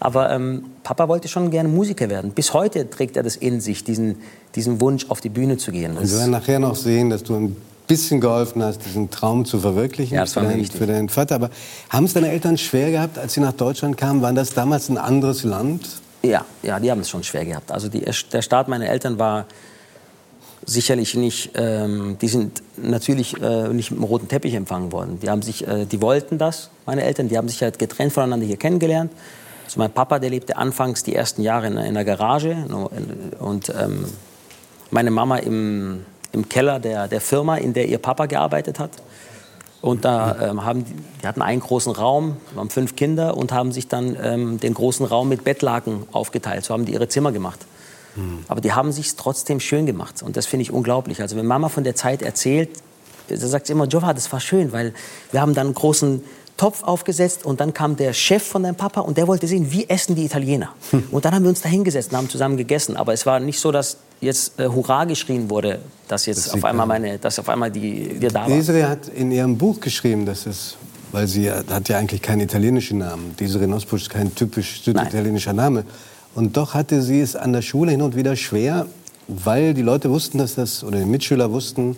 Aber 0.00 0.30
ähm, 0.30 0.64
Papa 0.82 1.08
wollte 1.08 1.28
schon 1.28 1.50
gerne 1.50 1.68
Musiker 1.68 2.10
werden. 2.10 2.32
Bis 2.32 2.52
heute 2.52 2.90
trägt 2.90 3.16
er 3.16 3.22
das 3.22 3.36
in 3.36 3.60
sich, 3.60 3.84
diesen, 3.84 4.16
diesen 4.54 4.80
Wunsch, 4.80 5.06
auf 5.08 5.20
die 5.20 5.30
Bühne 5.30 5.56
zu 5.56 5.72
gehen. 5.72 5.96
Und 5.96 6.10
wir 6.10 6.18
werden 6.18 6.30
nachher 6.30 6.58
noch 6.58 6.76
sehen, 6.76 7.10
dass 7.10 7.22
du 7.22 7.34
ein 7.34 7.56
bisschen 7.86 8.20
geholfen 8.20 8.62
hast, 8.62 8.84
diesen 8.84 9.10
Traum 9.10 9.44
zu 9.44 9.60
verwirklichen 9.60 10.16
ja, 10.16 10.22
das 10.22 10.36
war 10.36 10.44
für, 10.44 10.50
dein, 10.50 10.64
für 10.66 10.86
deinen 10.86 11.08
Vater. 11.08 11.36
Aber 11.36 11.50
haben 11.88 12.04
es 12.04 12.14
deine 12.14 12.30
Eltern 12.30 12.58
schwer 12.58 12.90
gehabt, 12.90 13.18
als 13.18 13.34
sie 13.34 13.40
nach 13.40 13.52
Deutschland 13.52 13.96
kamen? 13.96 14.22
War 14.22 14.32
das 14.32 14.50
damals 14.50 14.88
ein 14.88 14.98
anderes 14.98 15.44
Land? 15.44 15.88
Ja, 16.22 16.44
ja, 16.62 16.80
die 16.80 16.90
haben 16.90 17.00
es 17.00 17.08
schon 17.08 17.22
schwer 17.22 17.44
gehabt. 17.44 17.70
Also 17.70 17.88
die, 17.88 18.04
der 18.32 18.42
Start 18.42 18.68
meiner 18.68 18.88
Eltern 18.88 19.18
war 19.18 19.46
sicherlich 20.66 21.14
nicht, 21.14 21.52
ähm, 21.54 22.18
die 22.20 22.28
sind 22.28 22.62
natürlich 22.76 23.40
äh, 23.40 23.68
nicht 23.68 23.92
mit 23.92 24.00
dem 24.00 24.04
roten 24.04 24.28
Teppich 24.28 24.54
empfangen 24.54 24.90
worden. 24.92 25.20
Die 25.20 25.30
haben 25.30 25.42
sich, 25.42 25.66
äh, 25.66 25.86
die 25.86 26.02
wollten 26.02 26.38
das, 26.38 26.70
meine 26.84 27.04
Eltern, 27.04 27.28
die 27.28 27.38
haben 27.38 27.48
sich 27.48 27.62
halt 27.62 27.78
getrennt 27.78 28.12
voneinander 28.12 28.44
hier 28.44 28.56
kennengelernt. 28.56 29.12
Also 29.64 29.78
mein 29.78 29.92
Papa, 29.92 30.18
der 30.18 30.30
lebte 30.30 30.56
anfangs 30.56 31.04
die 31.04 31.14
ersten 31.14 31.42
Jahre 31.42 31.68
in, 31.68 31.76
in 31.78 31.94
der 31.94 32.04
Garage 32.04 32.56
und 33.38 33.72
ähm, 33.80 34.04
meine 34.90 35.10
Mama 35.10 35.38
im, 35.38 36.04
im 36.32 36.48
Keller 36.48 36.78
der, 36.80 37.08
der 37.08 37.20
Firma, 37.20 37.56
in 37.56 37.72
der 37.72 37.88
ihr 37.88 37.98
Papa 37.98 38.26
gearbeitet 38.26 38.78
hat. 38.78 38.90
Und 39.82 40.04
da 40.04 40.50
ähm, 40.50 40.64
haben 40.64 40.84
die, 40.84 40.94
die 41.22 41.26
hatten 41.26 41.42
einen 41.42 41.60
großen 41.60 41.92
Raum, 41.92 42.38
haben 42.56 42.70
fünf 42.70 42.96
Kinder 42.96 43.36
und 43.36 43.52
haben 43.52 43.70
sich 43.70 43.86
dann 43.86 44.16
ähm, 44.20 44.58
den 44.58 44.74
großen 44.74 45.06
Raum 45.06 45.28
mit 45.28 45.44
Bettlaken 45.44 46.04
aufgeteilt. 46.12 46.64
So 46.64 46.74
haben 46.74 46.86
die 46.86 46.92
ihre 46.92 47.08
Zimmer 47.08 47.30
gemacht. 47.30 47.60
Mhm. 48.16 48.44
Aber 48.48 48.60
die 48.60 48.72
haben 48.72 48.92
sich 48.92 49.14
trotzdem 49.16 49.60
schön 49.60 49.86
gemacht. 49.86 50.22
Und 50.22 50.36
das 50.36 50.46
finde 50.46 50.62
ich 50.62 50.72
unglaublich. 50.72 51.20
Also 51.20 51.36
wenn 51.36 51.46
Mama 51.46 51.68
von 51.68 51.84
der 51.84 51.94
Zeit 51.94 52.22
erzählt, 52.22 52.70
da 53.28 53.36
sagt 53.36 53.66
sie 53.66 53.72
immer, 53.72 53.86
Jova, 53.86 54.14
das 54.14 54.30
war 54.32 54.40
schön, 54.40 54.72
weil 54.72 54.94
wir 55.32 55.40
haben 55.40 55.54
dann 55.54 55.68
einen 55.68 55.74
großen 55.74 56.22
Topf 56.56 56.82
aufgesetzt 56.84 57.44
und 57.44 57.60
dann 57.60 57.74
kam 57.74 57.96
der 57.96 58.12
Chef 58.14 58.42
von 58.42 58.62
deinem 58.62 58.76
Papa 58.76 59.02
und 59.02 59.18
der 59.18 59.26
wollte 59.26 59.46
sehen, 59.46 59.70
wie 59.70 59.88
essen 59.88 60.14
die 60.14 60.24
Italiener. 60.24 60.70
Hm. 60.90 61.04
Und 61.10 61.24
dann 61.24 61.34
haben 61.34 61.42
wir 61.42 61.50
uns 61.50 61.60
da 61.60 61.68
hingesetzt 61.68 62.12
und 62.12 62.18
haben 62.18 62.30
zusammen 62.30 62.56
gegessen. 62.56 62.96
Aber 62.96 63.12
es 63.12 63.26
war 63.26 63.40
nicht 63.40 63.60
so, 63.60 63.72
dass 63.72 63.98
jetzt 64.20 64.58
äh, 64.58 64.66
Hurra 64.66 65.04
geschrien 65.04 65.50
wurde, 65.50 65.80
dass 66.08 66.24
jetzt 66.24 66.46
das 66.46 66.54
auf 66.54 66.64
einmal 66.64 66.86
meine, 66.86 67.18
dass 67.18 67.38
auf 67.38 67.48
einmal 67.50 67.70
die 67.70 68.16
wir 68.20 68.30
da 68.30 68.42
waren. 68.42 68.52
Desiree 68.52 68.84
hat 68.84 69.08
in 69.08 69.30
ihrem 69.30 69.58
Buch 69.58 69.80
geschrieben, 69.80 70.24
dass 70.24 70.46
es, 70.46 70.76
weil 71.12 71.26
sie 71.26 71.50
hat 71.50 71.88
ja 71.90 71.98
eigentlich 71.98 72.22
keinen 72.22 72.40
italienischen 72.40 72.98
Namen. 72.98 73.36
Desiree 73.38 73.66
Nosbusch 73.66 74.02
ist 74.02 74.10
kein 74.10 74.34
typisch 74.34 74.82
süditalienischer 74.82 75.52
Name. 75.52 75.84
Und 76.36 76.54
doch 76.56 76.74
hatte 76.74 77.00
sie 77.00 77.20
es 77.20 77.34
an 77.34 77.54
der 77.54 77.62
Schule 77.62 77.92
hin 77.92 78.02
und 78.02 78.14
wieder 78.14 78.36
schwer, 78.36 78.86
weil 79.26 79.72
die 79.72 79.80
Leute 79.80 80.10
wussten, 80.10 80.36
dass 80.36 80.54
das, 80.54 80.84
oder 80.84 80.98
die 80.98 81.06
Mitschüler 81.06 81.50
wussten, 81.50 81.96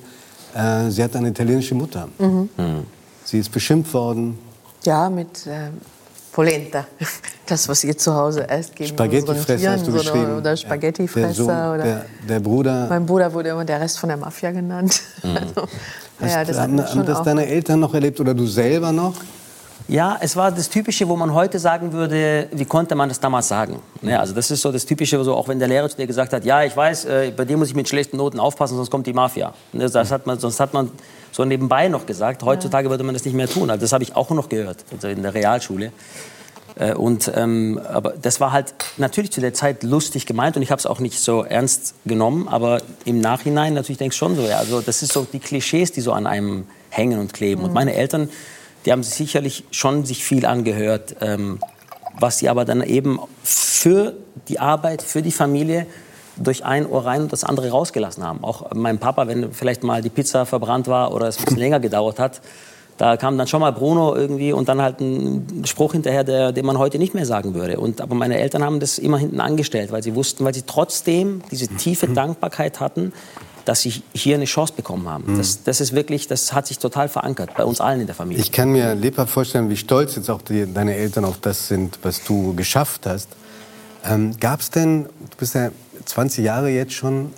äh, 0.55 0.89
sie 0.91 1.03
hat 1.03 1.17
eine 1.17 1.31
italienische 1.31 1.75
Mutter. 1.75 2.09
Mhm. 2.19 2.49
Mhm. 2.57 2.87
Sie 3.25 3.41
ist 3.41 3.51
beschimpft 3.51 3.93
worden. 3.93 4.39
Ja, 4.85 5.11
mit 5.11 5.47
äh, 5.47 5.71
Polenta. 6.33 6.87
Das, 7.49 7.67
was 7.67 7.83
ihr 7.83 7.97
zu 7.97 8.15
Hause 8.15 8.47
esst, 8.47 8.77
geben 8.77 8.91
Spaghettifresser 8.91 9.71
hast 9.71 9.87
du 9.87 9.93
geschrieben. 9.93 10.37
Oder 10.37 10.55
Spaghettifresser. 10.55 11.47
Ja, 11.47 11.77
der, 11.79 11.85
der, 11.85 12.05
der, 12.29 12.41
Bruder. 12.41 12.87
Mein 12.91 13.07
Bruder 13.07 13.33
wurde 13.33 13.49
immer 13.49 13.65
der 13.65 13.81
Rest 13.81 13.99
von 13.99 14.11
der 14.11 14.19
Mafia 14.19 14.51
genannt. 14.51 15.01
Mhm. 15.23 15.39
Also, 16.21 16.35
ja, 16.35 16.45
das 16.45 16.59
haben, 16.59 16.85
haben 16.85 17.07
das 17.07 17.23
deine 17.23 17.47
Eltern 17.47 17.79
noch 17.79 17.95
erlebt 17.95 18.19
oder 18.19 18.35
du 18.35 18.45
selber 18.45 18.91
noch? 18.91 19.15
Ja, 19.89 20.19
es 20.21 20.37
war 20.37 20.53
das 20.53 20.69
Typische, 20.69 21.09
wo 21.09 21.17
man 21.17 21.33
heute 21.33 21.59
sagen 21.59 21.95
würde, 21.95 22.49
wie 22.53 22.67
konnte 22.67 22.95
man 22.95 23.09
das 23.09 23.21
damals 23.21 23.49
sagen? 23.49 23.81
Ja, 24.03 24.21
also 24.21 24.35
das 24.35 24.51
ist 24.51 24.61
so 24.61 24.71
das 24.71 24.85
Typische, 24.85 25.25
so 25.25 25.35
auch 25.35 25.49
wenn 25.49 25.59
der 25.59 25.67
Lehrer 25.67 25.89
zu 25.89 25.97
dir 25.97 26.07
gesagt 26.07 26.35
hat, 26.35 26.45
ja, 26.45 26.63
ich 26.63 26.77
weiß, 26.77 27.07
äh, 27.07 27.33
bei 27.35 27.47
dir 27.47 27.57
muss 27.57 27.69
ich 27.69 27.75
mit 27.75 27.89
schlechten 27.89 28.19
Noten 28.19 28.39
aufpassen, 28.39 28.77
sonst 28.77 28.91
kommt 28.91 29.07
die 29.07 29.15
Mafia. 29.15 29.55
Das 29.73 30.11
hat 30.11 30.27
man, 30.27 30.39
sonst 30.39 30.61
hat 30.61 30.75
man 30.75 30.91
so 31.33 31.47
nebenbei 31.47 31.89
noch 31.89 32.05
gesagt. 32.05 32.43
Heutzutage 32.43 32.91
würde 32.91 33.03
man 33.03 33.15
das 33.15 33.25
nicht 33.25 33.35
mehr 33.35 33.49
tun. 33.49 33.71
Also 33.71 33.81
das 33.81 33.93
habe 33.95 34.05
ich 34.05 34.15
auch 34.15 34.29
noch 34.29 34.51
gehört, 34.51 34.85
also 34.93 35.09
in 35.09 35.23
der 35.23 35.33
Realschule. 35.33 35.91
Äh, 36.75 36.93
und, 36.93 37.33
ähm, 37.35 37.81
aber 37.91 38.13
das 38.21 38.41
war 38.41 38.53
halt 38.53 38.75
natürlich 38.99 39.33
zu 39.33 39.41
der 39.41 39.55
Zeit 39.55 39.83
lustig 39.85 40.27
gemeint 40.27 40.57
und 40.57 40.63
ich 40.63 40.71
habe 40.71 40.81
es 40.81 40.87
auch 40.87 41.01
nicht 41.01 41.19
so 41.19 41.45
ernst 41.45 41.95
genommen. 42.05 42.47
Aber 42.47 42.83
im 43.07 43.23
Nachhinein 43.23 43.73
natürlich 43.73 43.97
denke 43.97 44.13
ich 44.13 44.19
schon 44.19 44.37
so, 44.37 44.43
ja, 44.43 44.59
also 44.59 44.83
das 44.83 45.03
ist 45.03 45.15
so 45.15 45.27
die 45.33 45.41
Klischees, 45.41 45.93
die 45.93 46.03
so 46.03 46.13
an 46.13 46.27
einem 46.27 46.67
hängen 46.91 47.19
und 47.19 47.33
kleben. 47.33 47.63
Mhm. 47.63 47.69
Und 47.69 47.73
meine 47.73 47.95
Eltern 47.95 48.29
die 48.89 48.93
haben 48.93 49.03
sicherlich 49.03 49.65
schon 49.71 50.07
sich 50.07 50.25
viel 50.25 50.47
angehört, 50.47 51.17
ähm, 51.21 51.59
was 52.19 52.39
sie 52.39 52.49
aber 52.49 52.65
dann 52.65 52.81
eben 52.83 53.21
für 53.43 54.15
die 54.49 54.61
Arbeit, 54.61 55.03
für 55.03 55.21
die 55.21 55.31
Familie 55.31 55.87
durch 56.39 56.65
ein 56.65 56.87
Ohr 56.87 57.05
rein 57.05 57.21
und 57.21 57.33
das 57.35 57.45
andere 57.45 57.69
rausgelassen 57.69 58.25
haben. 58.25 58.43
Auch 58.43 58.73
mein 58.75 58.97
Papa, 58.97 59.29
wenn 59.29 59.53
vielleicht 59.53 59.83
mal 59.83 60.01
die 60.01 60.09
Pizza 60.09 60.47
verbrannt 60.47 60.89
war 60.89 61.13
oder 61.13 61.29
es 61.29 61.37
ein 61.37 61.45
bisschen 61.45 61.59
länger 61.59 61.81
gedauert 61.81 62.19
hat, 62.19 62.41
da 62.97 63.19
kam 63.19 63.37
dann 63.37 63.47
schon 63.47 63.61
mal 63.61 63.73
Bruno 63.73 64.17
irgendwie 64.17 64.55
und 64.55 64.71
dann 64.71 64.81
halt 64.81 65.01
ein 65.01 65.67
Spruch 65.67 65.93
hinterher, 65.93 66.25
der, 66.25 66.53
den 66.53 66.65
man 66.65 66.79
heute 66.79 66.99
nicht 66.99 67.13
mehr 67.13 67.27
sagen 67.27 67.53
würde. 67.53 67.79
Und, 67.79 68.01
aber 68.01 68.15
meine 68.15 68.39
Eltern 68.39 68.65
haben 68.65 68.81
das 68.81 68.99
immer 68.99 69.19
hinten 69.19 69.43
angestellt, 69.43 69.93
weil 69.93 70.03
sie 70.03 70.15
wussten, 70.15 70.47
weil 70.47 70.55
sie 70.55 70.63
trotzdem 70.63 71.43
diese 71.51 71.69
tiefe 71.69 72.09
Dankbarkeit 72.09 72.81
hatten, 72.81 73.13
dass 73.69 73.83
sie 73.83 74.03
hier 74.15 74.37
eine 74.37 74.47
Chance 74.47 74.73
bekommen 74.75 75.07
haben. 75.09 75.35
Mhm. 75.35 75.37
Das, 75.37 75.63
das, 75.63 75.83
ist 75.83 75.93
wirklich, 75.93 76.27
das 76.27 76.55
hat 76.55 76.67
sich 76.67 76.79
total 76.79 77.11
verankert 77.11 77.51
bei 77.55 77.65
uns 77.65 77.83
allen 77.83 78.01
in 78.01 78.07
der 78.07 78.15
Familie. 78.15 78.43
Ich 78.43 78.51
kann 78.51 78.71
mir 78.71 78.95
lebhaft 78.95 79.31
vorstellen, 79.31 79.69
wie 79.69 79.77
stolz 79.77 80.17
jetzt 80.17 80.31
auch 80.31 80.41
die, 80.41 80.73
deine 80.73 80.95
Eltern 80.95 81.27
auf 81.27 81.39
das 81.39 81.69
sind, 81.69 81.99
was 82.03 82.25
du 82.25 82.55
geschafft 82.55 83.05
hast. 83.05 83.29
Ähm, 84.05 84.35
Gab 84.41 84.61
es 84.61 84.71
denn, 84.71 85.05
du 85.05 85.37
bist 85.37 85.55
ja 85.55 85.71
20 86.07 86.43
Jahre 86.43 86.71
jetzt 86.71 86.95
schon 86.95 87.33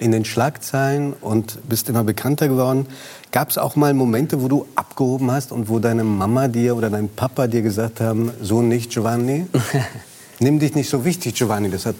in 0.00 0.10
den 0.10 0.24
Schlagzeilen 0.24 1.12
und 1.20 1.56
bist 1.68 1.88
immer 1.88 2.02
bekannter 2.02 2.48
geworden. 2.48 2.86
Gab 3.30 3.50
es 3.50 3.56
auch 3.56 3.76
mal 3.76 3.94
Momente, 3.94 4.42
wo 4.42 4.48
du 4.48 4.66
abgehoben 4.74 5.30
hast 5.30 5.52
und 5.52 5.68
wo 5.68 5.78
deine 5.78 6.02
Mama 6.02 6.48
dir 6.48 6.76
oder 6.76 6.90
dein 6.90 7.08
Papa 7.08 7.46
dir 7.46 7.62
gesagt 7.62 8.00
haben, 8.00 8.32
so 8.42 8.60
nicht, 8.60 8.90
Giovanni? 8.90 9.46
Nimm 10.40 10.58
dich 10.58 10.74
nicht 10.74 10.90
so 10.90 11.04
wichtig, 11.04 11.36
Giovanni. 11.36 11.70
Das 11.70 11.86
hat 11.86 11.94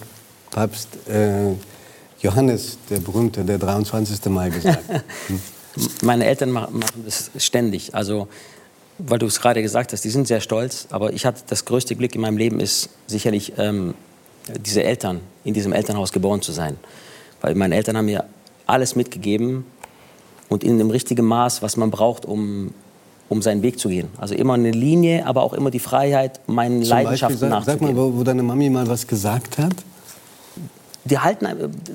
Papst 0.51 0.89
äh, 1.09 1.55
Johannes, 2.21 2.79
der 2.91 2.99
berühmte, 2.99 3.45
der 3.45 3.59
23. 3.59 4.25
Mai 4.27 4.51
gesagt. 4.51 4.83
Meine 6.03 6.25
Eltern 6.25 6.51
machen 6.51 6.83
das 7.05 7.31
ständig. 7.37 7.95
Also, 7.95 8.29
weil 8.99 9.19
du 9.19 9.27
es 9.27 9.41
gerade 9.41 9.61
gesagt 9.61 9.93
hast, 9.93 10.03
die 10.03 10.11
sind 10.11 10.27
sehr 10.27 10.41
stolz. 10.41 10.87
Aber 10.91 11.13
ich 11.13 11.27
hatte 11.27 11.43
das 11.47 11.65
größte 11.65 11.97
Glück 11.97 12.15
in 12.15 12.23
meinem 12.23 12.39
Leben 12.39 12.61
ist 12.61 12.89
sicherlich 13.07 13.53
ähm, 13.59 13.95
diese 14.49 14.83
Eltern 14.83 15.21
in 15.45 15.53
diesem 15.55 15.73
Elternhaus 15.73 16.13
geboren 16.13 16.41
zu 16.41 16.53
sein, 16.53 16.77
weil 17.43 17.55
meine 17.55 17.75
Eltern 17.77 17.97
haben 17.97 18.07
mir 18.07 18.25
alles 18.67 18.97
mitgegeben 18.97 19.67
und 20.49 20.65
in 20.65 20.79
dem 20.79 20.91
richtigen 20.91 21.27
Maß, 21.27 21.63
was 21.63 21.77
man 21.77 21.91
braucht, 21.91 22.25
um 22.25 22.73
um 23.29 23.43
seinen 23.43 23.63
Weg 23.63 23.81
zu 23.81 23.89
gehen. 23.89 24.09
Also 24.19 24.37
immer 24.37 24.55
eine 24.55 24.71
Linie, 24.71 25.27
aber 25.27 25.43
auch 25.43 25.53
immer 25.53 25.73
die 25.73 25.81
Freiheit, 25.81 26.39
meinen 26.47 26.83
Zum 26.83 26.91
Leidenschaften 26.91 27.41
Beispiel, 27.41 27.51
sag, 27.51 27.51
nachzugehen. 27.51 27.89
Sag 27.89 27.97
mal, 27.97 28.13
wo, 28.15 28.19
wo 28.19 28.23
deine 28.23 28.45
Mami 28.45 28.71
mal 28.71 28.87
was 28.87 29.05
gesagt 29.05 29.59
hat 29.59 29.75
die 31.07 31.19
halten, 31.19 31.47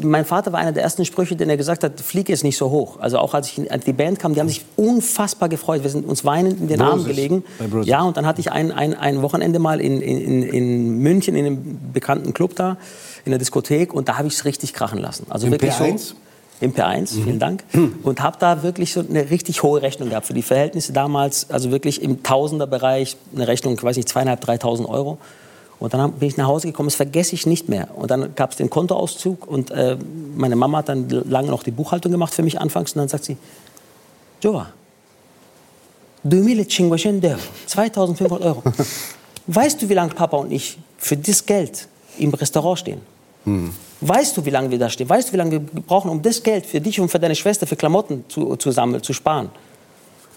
mein 0.01 0.25
Vater 0.25 0.51
war 0.53 0.60
einer 0.60 0.72
der 0.72 0.84
ersten 0.84 1.06
Sprüche, 1.06 1.36
den 1.36 1.50
er 1.50 1.58
gesagt 1.58 1.84
hat, 1.84 2.00
flieg 2.00 2.30
jetzt 2.30 2.44
nicht 2.44 2.58
so 2.58 2.70
hoch. 2.70 3.00
Also 3.00 3.18
auch 3.18 3.34
als, 3.34 3.48
ich, 3.48 3.72
als 3.72 3.86
die 3.86 3.94
Band 3.94 4.20
kam, 4.20 4.34
die 4.34 4.39
haben 4.39 4.48
sich 4.48 4.63
unfassbar 4.77 5.50
gefreut. 5.50 5.84
Wir 5.84 5.89
sind 5.89 6.08
uns 6.08 6.24
weinend 6.24 6.60
in 6.62 6.68
den 6.68 6.82
Armen 6.82 7.06
gelegen. 7.06 7.44
Ja, 7.84 8.03
und 8.03 8.18
dann 8.18 8.25
hatte 8.25 8.41
ich 8.41 8.51
ein, 8.51 8.72
ein, 8.72 8.94
ein 8.94 9.22
Wochenende 9.22 9.60
mal 9.60 9.82
in, 9.82 10.01
in, 10.01 10.44
in 10.44 10.98
München, 11.00 11.36
in 11.36 11.46
einem 11.46 11.80
bekannten 11.94 12.34
Club 12.34 12.56
da, 12.56 12.77
in 13.25 13.32
der 13.32 13.39
Diskothek, 13.39 13.94
und 13.94 14.08
da 14.08 14.18
habe 14.18 14.27
ich 14.27 14.36
es 14.36 14.46
richtig 14.46 14.74
krachen 14.74 15.00
lassen. 15.00 15.25
Also 15.30 15.48
Im 15.48 15.51
wirklich 15.51 15.74
P1? 15.74 15.98
so. 15.98 16.15
im 16.62 16.74
P1, 16.74 17.24
vielen 17.24 17.39
Dank. 17.39 17.63
Und 18.03 18.22
habe 18.22 18.38
da 18.39 18.63
wirklich 18.63 18.94
so 18.94 19.01
eine 19.01 19.30
richtig 19.30 19.62
hohe 19.63 19.82
Rechnung 19.82 20.10
gehabt 20.10 20.27
für 20.27 20.34
die 20.34 20.41
Verhältnisse 20.41 20.94
damals, 20.94 21.50
also 21.50 21.72
wirklich 21.72 22.01
im 22.01 22.24
Tausenderbereich, 22.24 23.18
eine 23.36 23.48
Rechnung, 23.48 23.74
ich 23.74 23.84
weiß 23.84 23.98
nicht, 23.98 24.10
zweieinhalb, 24.10 24.41
dreitausend 24.41 24.88
Euro. 24.88 25.18
Und 25.82 25.96
dann 25.96 26.12
bin 26.12 26.28
ich 26.28 26.38
nach 26.38 26.46
Hause 26.46 26.68
gekommen, 26.68 26.88
das 26.88 26.96
vergesse 26.96 27.34
ich 27.34 27.48
nicht 27.48 27.68
mehr. 27.68 27.88
Und 27.96 28.12
dann 28.12 28.36
gab 28.36 28.52
es 28.52 28.58
den 28.58 28.70
Kontoauszug 28.70 29.48
und 29.48 29.72
äh, 29.72 29.98
meine 30.38 30.56
Mama 30.56 30.78
hat 30.78 30.90
dann 30.90 31.10
lange 31.10 31.50
noch 31.50 31.64
die 31.64 31.72
Buchhaltung 31.72 32.12
gemacht 32.12 32.36
für 32.36 32.44
mich 32.44 32.62
anfangs. 32.62 32.92
Und 32.92 33.00
dann 33.00 33.10
sagt 33.10 33.26
sie, 33.26 33.36
Joa, 34.42 34.68
2500 36.24 37.32
Euro, 37.32 37.40
2500 37.66 38.42
Euro. 38.46 38.64
Weißt 39.48 39.82
du, 39.82 39.90
wie 39.90 39.96
lange 39.96 40.14
Papa 40.14 40.38
und 40.38 40.52
ich 40.52 40.78
für 41.00 41.18
das 41.18 41.44
Geld 41.44 41.88
im 42.20 42.32
Restaurant 42.32 42.78
stehen? 42.78 43.02
Hm. 43.46 43.74
Weißt 44.02 44.38
du, 44.38 44.46
wie 44.46 44.52
lange 44.52 44.70
wir 44.70 44.78
da 44.78 44.88
stehen? 44.88 45.10
Weißt 45.10 45.30
du, 45.30 45.34
wie 45.34 45.38
lange 45.38 45.52
wir 45.52 45.62
brauchen, 45.62 46.12
um 46.12 46.22
das 46.22 46.44
Geld 46.44 46.68
für 46.68 46.80
dich 46.80 47.00
und 47.00 47.10
für 47.10 47.18
deine 47.18 47.34
Schwester, 47.34 47.66
für 47.66 47.76
Klamotten 47.76 48.24
zu, 48.30 48.56
zu 48.56 48.70
sammeln, 48.70 49.02
zu 49.02 49.14
sparen? 49.14 49.50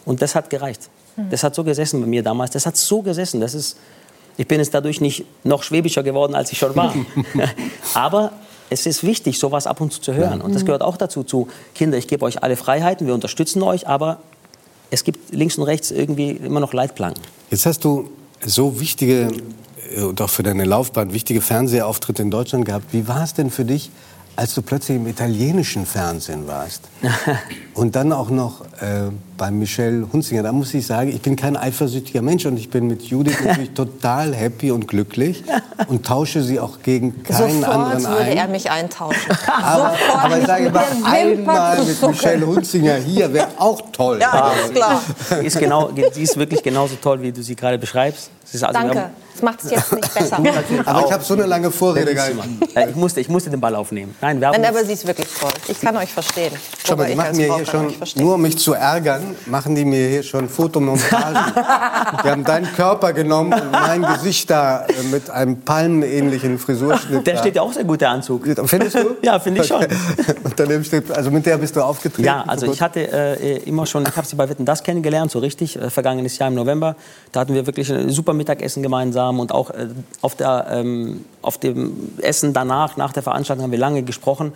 Und 0.07 0.23
das 0.23 0.35
hat 0.35 0.49
gereicht. 0.49 0.89
Hm. 1.17 1.29
Das 1.29 1.45
hat 1.45 1.55
so 1.55 1.63
gesessen 1.63 2.01
bei 2.01 2.07
mir 2.07 2.23
damals. 2.23 2.53
Das 2.53 2.65
hat 2.65 2.79
so 2.79 3.03
gesessen. 3.03 3.43
Das 3.43 3.53
ist, 3.53 3.77
ich 4.37 4.49
bin 4.49 4.59
jetzt 4.59 4.75
dadurch 4.75 5.01
nicht 5.01 5.25
noch 5.45 5.63
schwäbischer 5.63 6.03
geworden, 6.03 6.35
als 6.35 6.53
ich 6.53 6.59
schon 6.59 6.75
war. 6.77 6.95
Aber 7.95 8.33
es 8.71 8.87
ist 8.87 9.05
wichtig, 9.05 9.39
sowas 9.39 9.67
ab 9.67 9.81
und 9.81 9.93
zu 9.93 10.01
zu 10.01 10.15
hören. 10.15 10.41
Und 10.41 10.55
das 10.55 10.65
gehört 10.65 10.83
auch 10.83 10.97
dazu, 10.97 11.23
zu 11.23 11.49
Kinder, 11.75 11.99
ich 11.99 12.09
gebe 12.09 12.25
euch 12.25 12.43
alle 12.43 12.57
Freiheiten, 12.57 13.07
wir 13.07 13.15
unterstützen 13.15 13.63
euch, 13.63 13.87
aber 13.87 14.19
es 14.91 15.05
gibt 15.05 15.33
links 15.33 15.59
und 15.59 15.65
rechts 15.65 15.91
irgendwie 15.91 16.31
immer 16.31 16.61
noch 16.61 16.73
Leitplanken. 16.73 17.23
Jetzt 17.51 17.67
hast 17.67 17.85
du 17.85 18.11
so 18.45 18.81
wichtige 18.81 19.31
äh, 19.95 20.03
und 20.03 20.21
auch 20.21 20.31
für 20.31 20.43
deine 20.43 20.65
Laufbahn 20.65 21.13
wichtige 21.13 21.41
Fernsehauftritte 21.41 22.23
in 22.23 22.31
Deutschland 22.31 22.65
gehabt. 22.65 22.87
Wie 22.93 23.07
war 23.07 23.23
es 23.23 23.35
denn 23.35 23.51
für 23.51 23.65
dich, 23.65 23.91
als 24.37 24.55
du 24.55 24.63
plötzlich 24.63 24.97
im 24.97 25.07
italienischen 25.07 25.87
Fernsehen 25.87 26.47
warst 26.47 26.83
und 27.75 27.97
dann 27.97 28.13
auch 28.13 28.31
noch 28.31 28.61
äh, 28.81 29.11
bei 29.37 29.51
Michelle 29.51 30.07
Hunzinger, 30.13 30.43
da 30.43 30.53
muss 30.53 30.73
ich 30.75 30.87
sagen, 30.87 31.11
ich 31.11 31.21
bin 31.21 31.35
kein 31.37 31.57
eifersüchtiger 31.57 32.23
Mensch 32.23 32.47
und 32.47 32.57
ich 32.57 32.71
bin 32.71 32.87
mit 32.87 33.03
Judith 33.03 33.37
natürlich 33.45 33.73
total 33.73 34.35
happy 34.35 34.71
und 34.71 34.87
glücklich 34.87 35.43
und 35.89 36.07
tausche 36.07 36.43
sie 36.43 36.61
auch 36.61 36.83
gegen 36.83 37.23
keinen 37.23 37.61
Sofort 37.61 37.75
anderen 37.75 38.05
würde 38.05 38.31
ein. 38.31 38.37
er 38.37 38.49
mich 38.49 38.71
eintauschen. 38.71 39.33
Aber, 39.47 39.95
aber 40.15 40.39
ich 40.39 40.47
sage 40.47 40.71
mal, 40.71 40.85
einmal 41.05 41.85
mit 41.85 42.03
Michelle 42.03 42.47
Hunzinger 42.47 42.97
hier 42.97 43.33
wäre 43.33 43.49
auch 43.59 43.81
toll. 43.93 44.19
Ja, 44.21 44.53
ist 44.65 44.75
klar. 44.75 45.01
Die 45.41 45.47
ist, 45.47 45.59
genau, 45.59 45.91
die 45.91 46.21
ist 46.21 46.37
wirklich 46.37 46.63
genauso 46.63 46.97
toll, 46.97 47.23
wie 47.23 47.33
du 47.33 47.43
sie 47.43 47.57
gerade 47.57 47.79
beschreibst. 47.79 48.31
Sie 48.45 48.57
ist 48.57 48.63
also, 48.65 48.79
Danke. 48.79 49.11
Das 49.35 49.43
macht 49.43 49.65
es 49.65 49.71
jetzt 49.73 49.93
nicht 49.93 50.15
besser. 50.15 50.39
Aber 50.87 51.07
ich 51.07 51.13
habe 51.13 51.25
so 51.25 51.35
eine 51.35 51.47
lange 51.47 51.71
Vorrede 51.73 52.15
gehalten. 52.15 52.61
Äh, 52.75 52.91
ich, 52.91 52.97
musste, 52.97 53.21
ich 53.21 53.29
musste 53.29 53.51
den 53.51 53.61
Ball 53.61 53.75
aufnehmen. 53.75 54.15
Nein, 54.21 54.41
wir 54.41 54.47
haben 54.47 54.61
Nein, 54.61 54.71
aber 54.71 54.85
sie 54.85 54.93
ist 54.93 55.07
wirklich 55.07 55.27
toll. 55.41 55.51
Ich 55.67 55.81
kann 55.81 55.97
euch 55.97 56.13
verstehen. 56.13 56.53
Schau 56.87 56.95
mal, 56.95 57.11
ich 57.11 57.17
machen 57.17 57.29
als 57.29 57.37
mir 57.37 57.49
Frau 57.49 57.64
hier 57.65 58.07
schon, 58.07 58.23
nur 58.23 58.35
um 58.35 58.43
mich 58.43 58.59
zu 58.59 58.75
ärgern, 58.75 59.35
machen 59.47 59.75
die 59.75 59.85
mir 59.85 60.09
hier 60.09 60.23
schon 60.23 60.49
Fotomontagen. 60.49 61.53
die 62.25 62.29
haben 62.29 62.45
deinen 62.45 62.73
Körper 62.73 63.13
genommen 63.13 63.53
und 63.53 63.73
mein 63.73 64.03
Gesicht 64.03 64.51
da 64.51 64.85
äh, 64.87 65.03
mit 65.11 65.31
einem 65.31 65.61
palmenähnlichen 65.61 66.59
Frisurschnitt. 66.59 67.27
der 67.27 67.35
da. 67.35 67.41
steht 67.41 67.57
ja 67.57 67.63
auch 67.63 67.73
sehr 67.73 67.85
gut, 67.85 68.01
der 68.01 68.11
Anzug. 68.11 68.45
Findest 68.67 68.97
du? 68.97 69.17
Ja, 69.23 69.39
finde 69.39 69.63
ich 69.63 69.67
schon. 69.67 69.85
Und 70.45 70.55
daneben 70.57 70.85
steht, 70.85 71.11
also 71.11 71.31
mit 71.31 71.47
der 71.47 71.59
bist 71.59 71.77
du 71.77 71.83
aufgetreten? 71.83 72.25
Ja, 72.25 72.45
also 72.47 72.71
ich 72.71 72.81
hatte 72.81 73.01
äh, 73.01 73.59
immer 73.65 73.87
schon, 73.87 74.05
ich 74.07 74.17
habe 74.17 74.27
sie 74.27 74.37
bei 74.37 74.49
Wetten 74.49 74.65
das 74.65 74.83
kennengelernt, 74.83 75.31
so 75.31 75.39
richtig, 75.39 75.77
äh, 75.77 75.91
vergangenes 75.91 76.39
Jahr 76.39 76.49
im 76.49 76.55
November. 76.55 76.97
Da 77.33 77.41
hatten 77.41 77.55
wir 77.55 77.67
wirklich 77.67 77.91
ein 77.93 78.11
super 78.11 78.33
Mittagessen 78.33 78.83
gemeinsam 78.83 79.41
und 79.41 79.53
auch 79.53 79.71
äh, 79.71 79.89
auf, 80.21 80.35
der, 80.35 80.67
ähm, 80.71 81.25
auf 81.43 81.59
dem 81.59 82.13
Essen 82.19 82.53
danach, 82.53 82.97
nach 82.97 83.13
der 83.13 83.23
Veranstaltung 83.23 83.65
haben 83.65 83.73
wir 83.73 83.79
lange 83.79 84.03
gesprochen. 84.03 84.53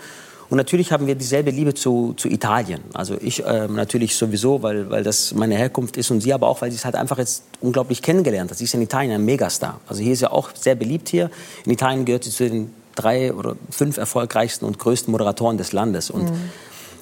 Und 0.51 0.57
natürlich 0.57 0.93
haben 0.93 1.07
wir 1.07 1.15
dieselbe 1.15 1.51
Liebe 1.51 1.75
zu, 1.75 2.15
zu 2.17 2.29
Italien. 2.29 2.81
Also 2.95 3.17
ich 3.21 3.43
ähm, 3.47 3.75
natürlich 3.75 4.17
sowieso, 4.17 4.63
weil, 4.63 4.89
weil 4.91 5.03
das 5.03 5.35
meine 5.35 5.57
Herkunft 5.57 5.97
ist 5.97 6.11
und 6.11 6.21
sie 6.21 6.33
aber 6.33 6.49
auch, 6.49 6.63
weil 6.63 6.71
sie 6.71 6.77
es 6.77 6.85
halt 6.85 6.95
einfach 6.95 7.19
jetzt 7.19 7.45
unglaublich 7.61 8.01
kennengelernt 8.01 8.51
hat. 8.51 8.59
Sie 8.59 8.65
ist 8.65 8.75
in 8.75 8.81
Italien 8.81 9.13
ein 9.13 9.25
Megastar. 9.25 9.81
Also 9.87 10.03
hier 10.03 10.13
ist 10.13 10.21
sie 10.21 10.31
auch 10.31 10.51
sehr 10.55 10.75
beliebt 10.75 11.09
hier. 11.09 11.31
In 11.67 11.73
Italien 11.73 12.05
gehört 12.05 12.25
sie 12.25 12.31
zu 12.31 12.49
den 12.49 12.73
drei 12.95 13.33
oder 13.33 13.57
fünf 13.71 13.99
erfolgreichsten 13.99 14.65
und 14.65 14.79
größten 14.79 15.13
Moderatoren 15.13 15.59
des 15.59 15.73
Landes. 15.73 16.11
Und 16.11 16.31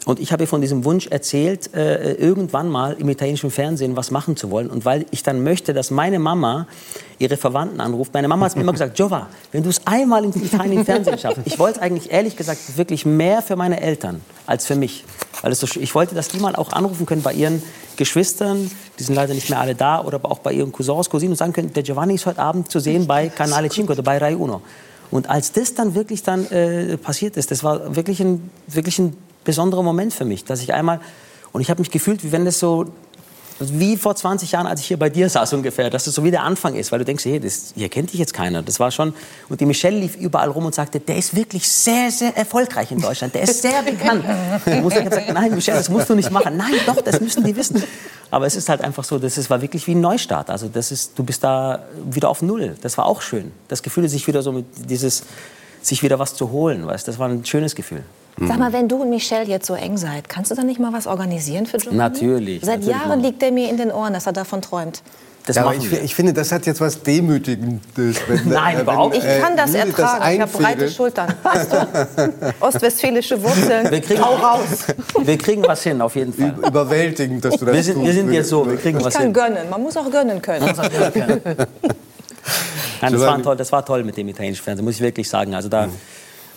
und 0.06 0.20
ich 0.20 0.30
habe 0.32 0.46
von 0.46 0.60
diesem 0.60 0.84
Wunsch 0.84 1.08
erzählt, 1.08 1.74
äh, 1.74 2.12
irgendwann 2.12 2.68
mal 2.68 2.92
im 2.92 3.08
italienischen 3.08 3.50
Fernsehen 3.50 3.96
was 3.96 4.12
machen 4.12 4.36
zu 4.36 4.52
wollen. 4.52 4.70
Und 4.70 4.84
weil 4.84 5.04
ich 5.10 5.24
dann 5.24 5.42
möchte, 5.42 5.74
dass 5.74 5.90
meine 5.90 6.20
Mama 6.20 6.68
ihre 7.18 7.36
Verwandten 7.36 7.80
anruft. 7.80 8.14
Meine 8.14 8.28
Mama 8.28 8.46
hat 8.46 8.54
mir 8.54 8.62
immer 8.62 8.70
gesagt, 8.70 8.94
Giova, 8.94 9.26
wenn 9.50 9.64
du 9.64 9.68
es 9.68 9.84
einmal 9.84 10.24
im 10.24 10.32
Fernsehen 10.84 11.18
schaffst. 11.18 11.40
Ich 11.44 11.58
wollte 11.58 11.82
eigentlich 11.82 12.12
ehrlich 12.12 12.36
gesagt 12.36 12.76
wirklich 12.76 13.04
mehr 13.04 13.42
für 13.42 13.56
meine 13.56 13.80
Eltern 13.80 14.20
als 14.46 14.64
für 14.64 14.76
mich. 14.76 15.04
Weil 15.42 15.52
ich 15.52 15.94
wollte, 15.96 16.14
dass 16.14 16.28
die 16.28 16.38
mal 16.38 16.54
auch 16.54 16.72
anrufen 16.72 17.04
können 17.04 17.22
bei 17.22 17.32
ihren 17.32 17.60
Geschwistern, 17.96 18.70
die 19.00 19.02
sind 19.02 19.16
leider 19.16 19.34
nicht 19.34 19.50
mehr 19.50 19.58
alle 19.58 19.74
da, 19.74 20.04
oder 20.04 20.20
auch 20.24 20.38
bei 20.38 20.52
ihren 20.52 20.70
Cousins, 20.70 21.10
Cousinen 21.10 21.32
und 21.32 21.36
sagen 21.36 21.52
können, 21.52 21.72
der 21.72 21.82
Giovanni 21.82 22.14
ist 22.14 22.26
heute 22.26 22.38
Abend 22.38 22.70
zu 22.70 22.78
sehen 22.78 23.08
bei 23.08 23.28
Canale 23.28 23.70
5 23.70 23.90
oder 23.90 24.04
bei 24.04 24.18
Rai 24.18 24.36
Uno. 24.36 24.62
Und 25.10 25.28
als 25.28 25.50
das 25.50 25.74
dann 25.74 25.96
wirklich 25.96 26.22
dann 26.22 26.46
äh, 26.52 26.96
passiert 26.96 27.36
ist, 27.36 27.50
das 27.50 27.64
war 27.64 27.96
wirklich 27.96 28.20
ein, 28.20 28.50
wirklich 28.68 29.00
ein 29.00 29.16
besonderer 29.46 29.82
Moment 29.82 30.12
für 30.12 30.26
mich, 30.26 30.44
dass 30.44 30.60
ich 30.60 30.74
einmal 30.74 31.00
und 31.52 31.62
ich 31.62 31.70
habe 31.70 31.80
mich 31.80 31.90
gefühlt, 31.90 32.22
wie 32.22 32.32
wenn 32.32 32.44
das 32.44 32.58
so 32.58 32.84
wie 33.58 33.96
vor 33.96 34.14
20 34.14 34.52
Jahren, 34.52 34.66
als 34.66 34.80
ich 34.80 34.86
hier 34.88 34.98
bei 34.98 35.08
dir 35.08 35.30
saß 35.30 35.54
ungefähr, 35.54 35.88
dass 35.88 36.06
es 36.06 36.14
so 36.14 36.22
wie 36.24 36.30
der 36.30 36.42
Anfang 36.42 36.74
ist, 36.74 36.92
weil 36.92 36.98
du 36.98 37.06
denkst, 37.06 37.24
hey, 37.24 37.40
das, 37.40 37.72
hier 37.74 37.88
kennt 37.88 38.12
dich 38.12 38.20
jetzt 38.20 38.34
keiner. 38.34 38.62
Das 38.62 38.78
war 38.80 38.90
schon 38.90 39.14
und 39.48 39.60
die 39.60 39.66
Michelle 39.66 39.98
lief 39.98 40.16
überall 40.16 40.50
rum 40.50 40.66
und 40.66 40.74
sagte, 40.74 41.00
der 41.00 41.16
ist 41.16 41.34
wirklich 41.34 41.66
sehr, 41.66 42.10
sehr 42.10 42.36
erfolgreich 42.36 42.92
in 42.92 43.00
Deutschland, 43.00 43.34
der 43.34 43.42
ist 43.42 43.62
sehr 43.62 43.82
bekannt. 43.82 44.24
Ich 44.66 44.82
musste 44.82 45.00
ich 45.00 45.08
gesagt, 45.08 45.32
nein, 45.32 45.54
Michelle, 45.54 45.78
das 45.78 45.88
musst 45.88 46.10
du 46.10 46.14
nicht 46.14 46.30
machen. 46.30 46.56
Nein, 46.56 46.74
doch, 46.84 47.00
das 47.00 47.20
müssen 47.20 47.44
die 47.44 47.56
wissen. 47.56 47.82
Aber 48.30 48.46
es 48.46 48.56
ist 48.56 48.68
halt 48.68 48.82
einfach 48.82 49.04
so, 49.04 49.18
das 49.18 49.38
ist, 49.38 49.48
war 49.48 49.62
wirklich 49.62 49.86
wie 49.86 49.94
ein 49.94 50.00
Neustart. 50.00 50.50
Also 50.50 50.68
das 50.68 50.92
ist, 50.92 51.18
du 51.18 51.24
bist 51.24 51.42
da 51.42 51.84
wieder 52.04 52.28
auf 52.28 52.42
Null. 52.42 52.76
Das 52.82 52.98
war 52.98 53.06
auch 53.06 53.22
schön. 53.22 53.52
Das 53.68 53.82
Gefühl, 53.82 54.08
sich 54.08 54.26
wieder 54.26 54.42
so 54.42 54.52
mit 54.52 54.66
dieses, 54.90 55.22
sich 55.80 56.02
wieder 56.02 56.18
was 56.18 56.34
zu 56.34 56.50
holen, 56.50 56.86
weißt, 56.86 57.08
das 57.08 57.18
war 57.18 57.28
ein 57.28 57.44
schönes 57.44 57.74
Gefühl. 57.74 58.02
Sag 58.38 58.58
mal, 58.58 58.72
wenn 58.72 58.86
du 58.88 58.96
und 59.02 59.08
Michelle 59.10 59.44
jetzt 59.46 59.66
so 59.66 59.74
eng 59.74 59.96
seid, 59.96 60.28
kannst 60.28 60.50
du 60.50 60.54
dann 60.54 60.66
nicht 60.66 60.78
mal 60.78 60.92
was 60.92 61.06
organisieren 61.06 61.64
für 61.64 61.78
Giovanni? 61.78 61.96
Natürlich, 61.98 62.62
Seit 62.64 62.80
natürlich 62.80 62.96
Jahren 63.02 63.22
wir. 63.22 63.28
liegt 63.30 63.42
er 63.42 63.50
mir 63.50 63.70
in 63.70 63.78
den 63.78 63.90
Ohren, 63.90 64.12
dass 64.12 64.26
er 64.26 64.32
davon 64.34 64.60
träumt. 64.60 65.02
Das 65.46 65.56
Ja, 65.56 65.62
aber 65.62 65.74
ich, 65.74 65.90
wir. 65.90 66.02
ich 66.02 66.14
finde, 66.14 66.32
das 66.34 66.52
hat 66.52 66.66
jetzt 66.66 66.80
was 66.80 67.02
Demütigendes. 67.02 68.16
Wenn, 68.26 68.40
Nein, 68.48 68.76
äh, 68.76 68.80
überhaupt 68.82 69.14
wenn, 69.14 69.20
Ich 69.22 69.26
äh, 69.26 69.40
kann 69.40 69.56
das 69.56 69.72
Judith 69.72 69.96
ertragen. 69.98 70.34
ich 70.34 70.40
habe 70.40 70.52
breite. 70.52 70.90
Schultern. 70.90 71.34
Weißt 71.42 71.72
du? 71.72 72.34
Ostwestfälische 72.60 73.42
Wurzeln. 73.42 73.90
Wir 73.90 74.00
kriegen, 74.02 74.22
Hau 74.22 74.34
raus. 74.34 74.84
wir 75.24 75.38
kriegen 75.38 75.62
was 75.62 75.82
hin, 75.84 76.00
auf 76.02 76.14
jeden 76.16 76.32
Fall. 76.34 76.54
Überwältigend, 76.66 77.44
dass 77.44 77.56
du 77.56 77.64
das 77.64 77.74
Wir 77.74 77.82
sind, 77.84 77.98
wir 78.00 78.04
tust. 78.06 78.16
sind 78.16 78.32
jetzt 78.32 78.48
so, 78.50 78.68
wir 78.68 78.76
kriegen 78.76 78.98
Ich 78.98 79.04
was 79.04 79.14
kann 79.14 79.22
hin. 79.22 79.32
gönnen. 79.32 79.70
Man 79.70 79.82
muss 79.82 79.96
auch 79.96 80.10
gönnen 80.10 80.42
können. 80.42 80.66
Nein, 83.00 83.12
das 83.12 83.20
war, 83.20 83.42
toll, 83.42 83.56
das 83.56 83.72
war 83.72 83.84
toll 83.84 84.04
mit 84.04 84.16
dem 84.16 84.28
italienischen 84.28 84.62
Fernsehen, 84.64 84.84
muss 84.84 84.94
ich 84.96 85.00
wirklich 85.00 85.28
sagen. 85.28 85.54
Also 85.54 85.68
da, 85.68 85.84
äh, 85.84 85.88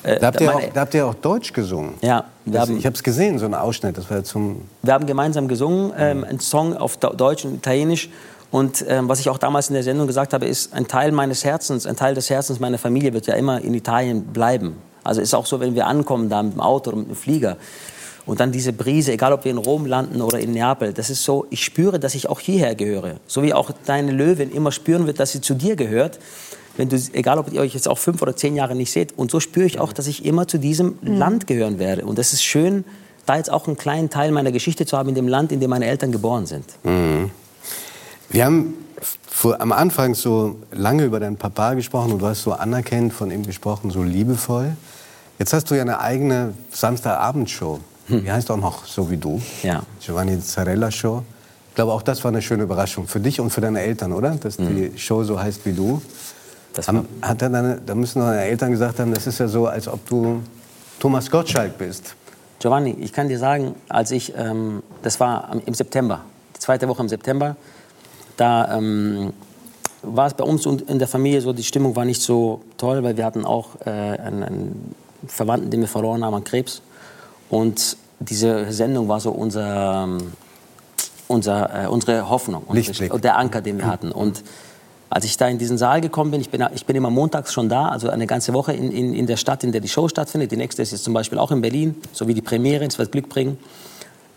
Da 0.04 0.28
habt, 0.28 0.40
ihr 0.40 0.56
auch, 0.56 0.62
da 0.74 0.82
habt 0.82 0.94
ihr 0.94 1.06
auch 1.06 1.14
Deutsch 1.16 1.52
gesungen. 1.52 1.96
ja, 2.02 2.24
wir 2.46 2.62
haben, 2.62 2.78
ich 2.78 2.86
habe 2.86 2.96
es 2.96 3.04
gesehen, 3.04 3.38
so 3.38 3.46
ein 3.46 3.54
Ausschnitt. 3.54 3.98
Das 3.98 4.10
war 4.10 4.24
zum. 4.24 4.62
wir 4.82 4.94
haben 4.94 5.06
gemeinsam 5.06 5.48
gesungen, 5.48 5.92
ähm, 5.98 6.24
einen 6.24 6.40
Song 6.40 6.76
auf 6.76 6.98
Deutsch 6.98 7.46
und 7.46 7.56
Italienisch. 7.56 8.10
Und 8.52 8.84
ähm, 8.88 9.08
was 9.10 9.20
ich 9.20 9.30
auch 9.30 9.38
damals 9.38 9.70
in 9.70 9.76
der 9.76 9.84
Sendung 9.84 10.08
gesagt 10.08 10.34
habe, 10.34 10.46
ist, 10.48 10.74
ein 10.74 10.88
Teil 10.88 11.12
meines 11.12 11.44
Herzens, 11.44 11.86
ein 11.86 11.96
Teil 11.96 12.16
des 12.16 12.30
Herzens 12.30 12.60
meiner 12.60 12.78
Familie 12.78 13.14
wird 13.14 13.28
ja 13.28 13.36
immer 13.36 13.62
in 13.62 13.74
Italien 13.74 14.24
bleiben. 14.26 14.78
Also 15.04 15.22
ist 15.22 15.34
auch 15.34 15.46
so, 15.46 15.60
wenn 15.60 15.76
wir 15.76 15.86
ankommen 15.86 16.30
da 16.30 16.42
mit 16.42 16.54
dem 16.54 16.62
Auto 16.62 16.90
oder 16.90 17.00
mit 17.00 17.10
dem 17.10 17.16
Flieger. 17.16 17.58
Und 18.26 18.40
dann 18.40 18.52
diese 18.52 18.74
Brise, 18.74 19.14
egal 19.14 19.34
ob 19.34 19.44
wir 19.44 19.52
in 19.52 19.58
Rom 19.58 19.86
landen 19.86 20.22
oder 20.22 20.40
in 20.40 20.52
Neapel, 20.52 20.94
das 20.94 21.10
ist 21.10 21.24
so, 21.24 21.48
ich 21.50 21.64
spüre, 21.64 22.00
dass 22.00 22.16
ich 22.16 22.30
auch 22.30 22.40
hierher 22.40 22.76
gehöre. 22.76 23.16
So 23.28 23.42
wie 23.44 23.54
auch 23.54 23.72
deine 23.86 24.12
Löwin 24.12 24.52
immer 24.52 24.72
spüren 24.72 25.08
wird, 25.08 25.20
dass 25.20 25.32
sie 25.32 25.42
zu 25.42 25.56
dir 25.56 25.76
gehört. 25.76 26.20
Wenn 26.78 26.90
du, 26.90 26.98
egal 27.14 27.40
ob 27.40 27.52
ihr 27.52 27.62
euch 27.62 27.74
jetzt 27.74 27.88
auch 27.88 27.98
fünf 27.98 28.22
oder 28.22 28.36
zehn 28.36 28.56
Jahre 28.56 28.76
nicht 28.76 28.92
seht. 28.92 29.18
Und 29.18 29.32
so 29.32 29.40
spüre 29.40 29.66
ich 29.66 29.80
auch, 29.80 29.92
dass 29.92 30.08
ich 30.08 30.26
immer 30.26 30.48
zu 30.48 30.58
diesem 30.60 30.98
Land 31.02 31.48
gehören 31.48 31.80
werde. 31.80 32.06
Und 32.06 32.18
das 32.18 32.34
ist 32.34 32.44
schön, 32.44 32.86
da 33.26 33.38
jetzt 33.38 33.52
auch 33.52 33.68
einen 33.68 33.78
kleinen 33.78 34.10
Teil 34.10 34.32
meiner 34.32 34.52
Geschichte 34.52 34.86
zu 34.86 34.98
haben 34.98 35.10
in 35.10 35.16
dem 35.16 35.28
Land, 35.28 35.52
in 35.52 35.60
dem 35.60 35.70
meine 35.70 35.86
Eltern 35.86 36.12
geboren 36.12 36.46
sind. 36.46 36.66
Wir 38.30 38.46
haben 38.46 38.74
vor, 39.28 39.60
am 39.62 39.72
Anfang 39.72 40.16
so 40.16 40.58
lange 40.72 41.04
über 41.04 41.20
deinen 41.20 41.38
Papa 41.38 41.74
gesprochen 41.74 42.14
und 42.14 42.20
du 42.20 42.26
hast 42.26 42.44
so 42.44 42.54
anerkennend 42.54 43.14
von 43.14 43.30
ihm 43.32 43.46
gesprochen, 43.46 43.92
so 43.92 44.04
liebevoll. 44.04 44.76
Jetzt 45.38 45.54
hast 45.54 45.70
du 45.72 45.76
ja 45.76 45.82
eine 45.82 46.00
eigene 46.00 46.54
Samstagabendshow. 46.72 47.80
Die 48.10 48.32
heißt 48.32 48.50
auch 48.50 48.58
noch 48.58 48.86
so 48.86 49.12
wie 49.12 49.18
du. 49.18 49.36
Hm. 49.36 49.70
Ja. 49.70 49.84
Giovanni 50.00 50.40
Zarella 50.42 50.90
Show. 50.90 51.24
Ich 51.70 51.76
glaube, 51.76 51.94
auch 51.94 52.02
das 52.02 52.24
war 52.24 52.32
eine 52.32 52.42
schöne 52.42 52.64
Überraschung 52.64 53.08
für 53.08 53.20
dich 53.20 53.40
und 53.40 53.52
für 53.52 53.62
deine 53.62 53.82
Eltern, 53.82 54.12
oder? 54.12 54.32
Dass 54.32 54.58
die 54.58 54.92
Show 54.98 55.24
so 55.24 55.40
heißt 55.40 55.66
wie 55.66 55.74
du. 55.74 56.02
Das 56.80 56.88
Haben, 56.88 57.08
hat 57.22 57.42
er 57.42 57.50
deine, 57.50 57.82
da 57.86 57.94
müssen 57.94 58.22
deine 58.22 58.42
Eltern 58.42 58.72
gesagt 58.72 59.00
haben, 59.00 59.14
das 59.14 59.28
ist 59.28 59.38
ja 59.38 59.50
so, 59.50 59.68
als 59.68 59.90
ob 59.90 60.08
du 60.08 60.42
Thomas 60.98 61.30
Gottschalk 61.30 61.78
bist. 61.78 62.16
Giovanni, 62.60 62.96
ich 63.02 63.12
kann 63.12 63.28
dir 63.28 63.38
sagen, 63.38 63.76
als 63.90 64.12
ich, 64.12 64.34
ähm, 64.38 64.82
das 65.02 65.20
war 65.20 65.52
im 65.66 65.74
September, 65.74 66.22
die 66.56 66.60
zweite 66.60 66.88
Woche 66.88 67.02
im 67.02 67.10
September, 67.10 67.58
da 68.38 68.78
ähm, 68.78 69.34
war 70.04 70.28
es 70.28 70.34
bei 70.34 70.46
uns 70.46 70.66
und 70.66 70.84
in 70.84 71.00
der 71.00 71.10
Familie 71.10 71.42
so, 71.42 71.52
die 71.52 71.64
Stimmung 71.64 71.98
war 71.98 72.06
nicht 72.06 72.22
so 72.22 72.62
toll, 72.78 73.04
weil 73.04 73.18
wir 73.18 73.26
hatten 73.26 73.44
auch 73.44 73.76
äh, 73.86 73.90
einen, 73.90 74.44
einen 74.44 74.96
Verwandten, 75.28 75.72
den 75.72 75.82
wir 75.82 75.90
verloren 75.90 76.24
haben 76.24 76.34
an 76.34 76.46
Krebs. 76.46 76.82
Und 77.50 77.98
diese 78.20 78.72
Sendung 78.72 79.10
war 79.10 79.20
so 79.20 79.32
unser, 79.32 80.06
ähm, 80.06 80.32
unser, 81.28 81.84
äh, 81.84 81.88
unsere 81.88 82.30
Hoffnung, 82.30 82.64
unsere, 82.68 83.20
der 83.20 83.38
Anker, 83.38 83.60
den 83.60 83.80
wir 83.80 83.88
hatten. 83.88 84.14
Und 84.14 84.44
als 85.10 85.26
ich 85.26 85.38
da 85.38 85.48
in 85.48 85.58
diesen 85.58 85.78
Saal 85.78 86.02
gekommen 86.02 86.32
bin, 86.32 86.42
ich 86.42 86.50
bin, 86.50 86.64
ich 86.74 86.86
bin 86.86 86.96
immer 86.96 87.10
montags 87.10 87.52
schon 87.52 87.68
da, 87.68 87.88
also 87.88 88.10
eine 88.10 88.28
ganze 88.28 88.54
Woche 88.54 88.74
in, 88.74 88.92
in, 88.92 89.14
in 89.14 89.26
der 89.26 89.38
Stadt, 89.38 89.64
in 89.64 89.72
der 89.72 89.82
die 89.82 89.88
Show 89.88 90.08
stattfindet. 90.08 90.52
Die 90.52 90.58
nächste 90.58 90.82
ist 90.82 90.92
jetzt 90.92 91.04
zum 91.04 91.14
Beispiel 91.14 91.40
auch 91.40 91.52
in 91.52 91.62
Berlin, 91.62 91.96
so 92.12 92.28
wie 92.28 92.34
die 92.34 92.42
Premiere, 92.42 92.86
es 92.86 93.00
wird 93.00 93.12
Glück 93.12 93.30
bringen. 93.30 93.58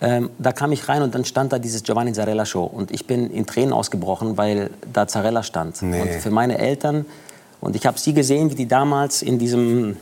Ähm, 0.00 0.30
da 0.38 0.52
kam 0.52 0.72
ich 0.72 0.88
rein 0.88 1.02
und 1.02 1.14
dann 1.14 1.24
stand 1.24 1.52
da 1.52 1.58
dieses 1.58 1.84
Giovanni 1.84 2.12
Zarella 2.12 2.44
Show 2.44 2.64
und 2.64 2.90
ich 2.90 3.06
bin 3.06 3.30
in 3.30 3.46
Tränen 3.46 3.72
ausgebrochen, 3.72 4.36
weil 4.36 4.70
da 4.92 5.06
Zarella 5.06 5.42
stand. 5.42 5.80
Nee. 5.82 6.00
Und 6.00 6.08
für 6.20 6.30
meine 6.30 6.58
Eltern 6.58 7.06
und 7.60 7.76
ich 7.76 7.86
habe 7.86 7.98
sie 7.98 8.12
gesehen, 8.12 8.50
wie 8.50 8.56
die 8.56 8.66
damals 8.66 9.22
in 9.22 9.38
diesem 9.38 9.96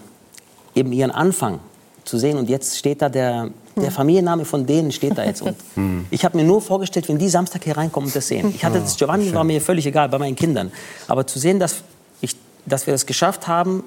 eben 0.74 0.92
ihren 0.92 1.10
Anfang 1.10 1.58
zu 2.04 2.16
sehen 2.16 2.38
und 2.38 2.48
jetzt 2.48 2.78
steht 2.78 3.02
da 3.02 3.10
der, 3.10 3.50
der 3.80 3.90
Familienname 3.90 4.44
von 4.44 4.66
denen 4.66 4.92
steht 4.92 5.16
da 5.18 5.24
jetzt 5.24 5.42
und 5.42 5.56
ich 6.10 6.24
habe 6.24 6.36
mir 6.36 6.44
nur 6.44 6.60
vorgestellt, 6.62 7.08
wenn 7.08 7.18
die 7.18 7.28
Samstag 7.28 7.64
hier 7.64 7.76
reinkommen 7.76 8.08
und 8.08 8.16
das 8.16 8.28
sehen. 8.28 8.52
Ich 8.54 8.64
hatte 8.64 8.80
das 8.80 8.96
Giovanni 8.96 9.32
war 9.34 9.44
mir 9.44 9.60
völlig 9.60 9.86
egal 9.86 10.08
bei 10.08 10.18
meinen 10.18 10.36
Kindern, 10.36 10.70
aber 11.08 11.26
zu 11.26 11.38
sehen, 11.38 11.58
dass 11.58 11.82
ich, 12.20 12.36
dass 12.66 12.86
wir 12.86 12.92
das 12.94 13.06
geschafft 13.06 13.46
haben, 13.48 13.82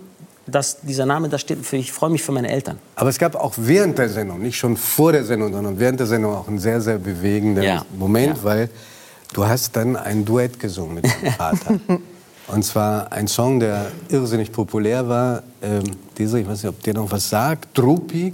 dass 0.45 0.81
dieser 0.81 1.05
Name 1.05 1.29
da 1.29 1.37
steht, 1.37 1.59
ich 1.71 1.91
freue 1.93 2.09
mich 2.09 2.21
für 2.21 2.33
meine 2.33 2.49
Eltern. 2.49 2.77
Aber 2.95 3.09
es 3.09 3.17
gab 3.17 3.35
auch 3.35 3.53
während 3.55 3.97
der 3.97 4.09
Sendung, 4.09 4.41
nicht 4.41 4.57
schon 4.57 4.75
vor 4.75 5.13
der 5.13 5.23
Sendung, 5.23 5.53
sondern 5.53 5.79
während 5.79 5.99
der 6.01 6.07
Sendung 6.07 6.35
auch 6.35 6.47
einen 6.49 6.59
sehr, 6.59 6.81
sehr 6.81 6.97
bewegenden 6.97 7.63
Ja. 7.63 7.85
Moment, 7.97 8.37
Ja. 8.39 8.43
weil 8.43 8.69
du 9.31 9.45
hast 9.47 9.75
dann 9.77 9.95
ein 9.95 10.25
Duett 10.25 10.59
gesungen 10.59 10.95
mit 10.95 11.05
deinem 11.05 11.31
Vater. 11.33 11.79
Und 12.47 12.63
zwar 12.63 13.11
ein 13.11 13.27
Song, 13.27 13.59
der 13.59 13.87
irrsinnig 14.09 14.51
populär 14.51 15.07
war. 15.07 15.43
Ähm, 15.61 15.83
dieser, 16.17 16.39
ich 16.39 16.47
weiß 16.47 16.63
nicht, 16.63 16.69
ob 16.69 16.83
der 16.83 16.93
noch 16.93 17.11
was 17.11 17.29
sagt. 17.29 17.77
Drupi, 17.77 18.33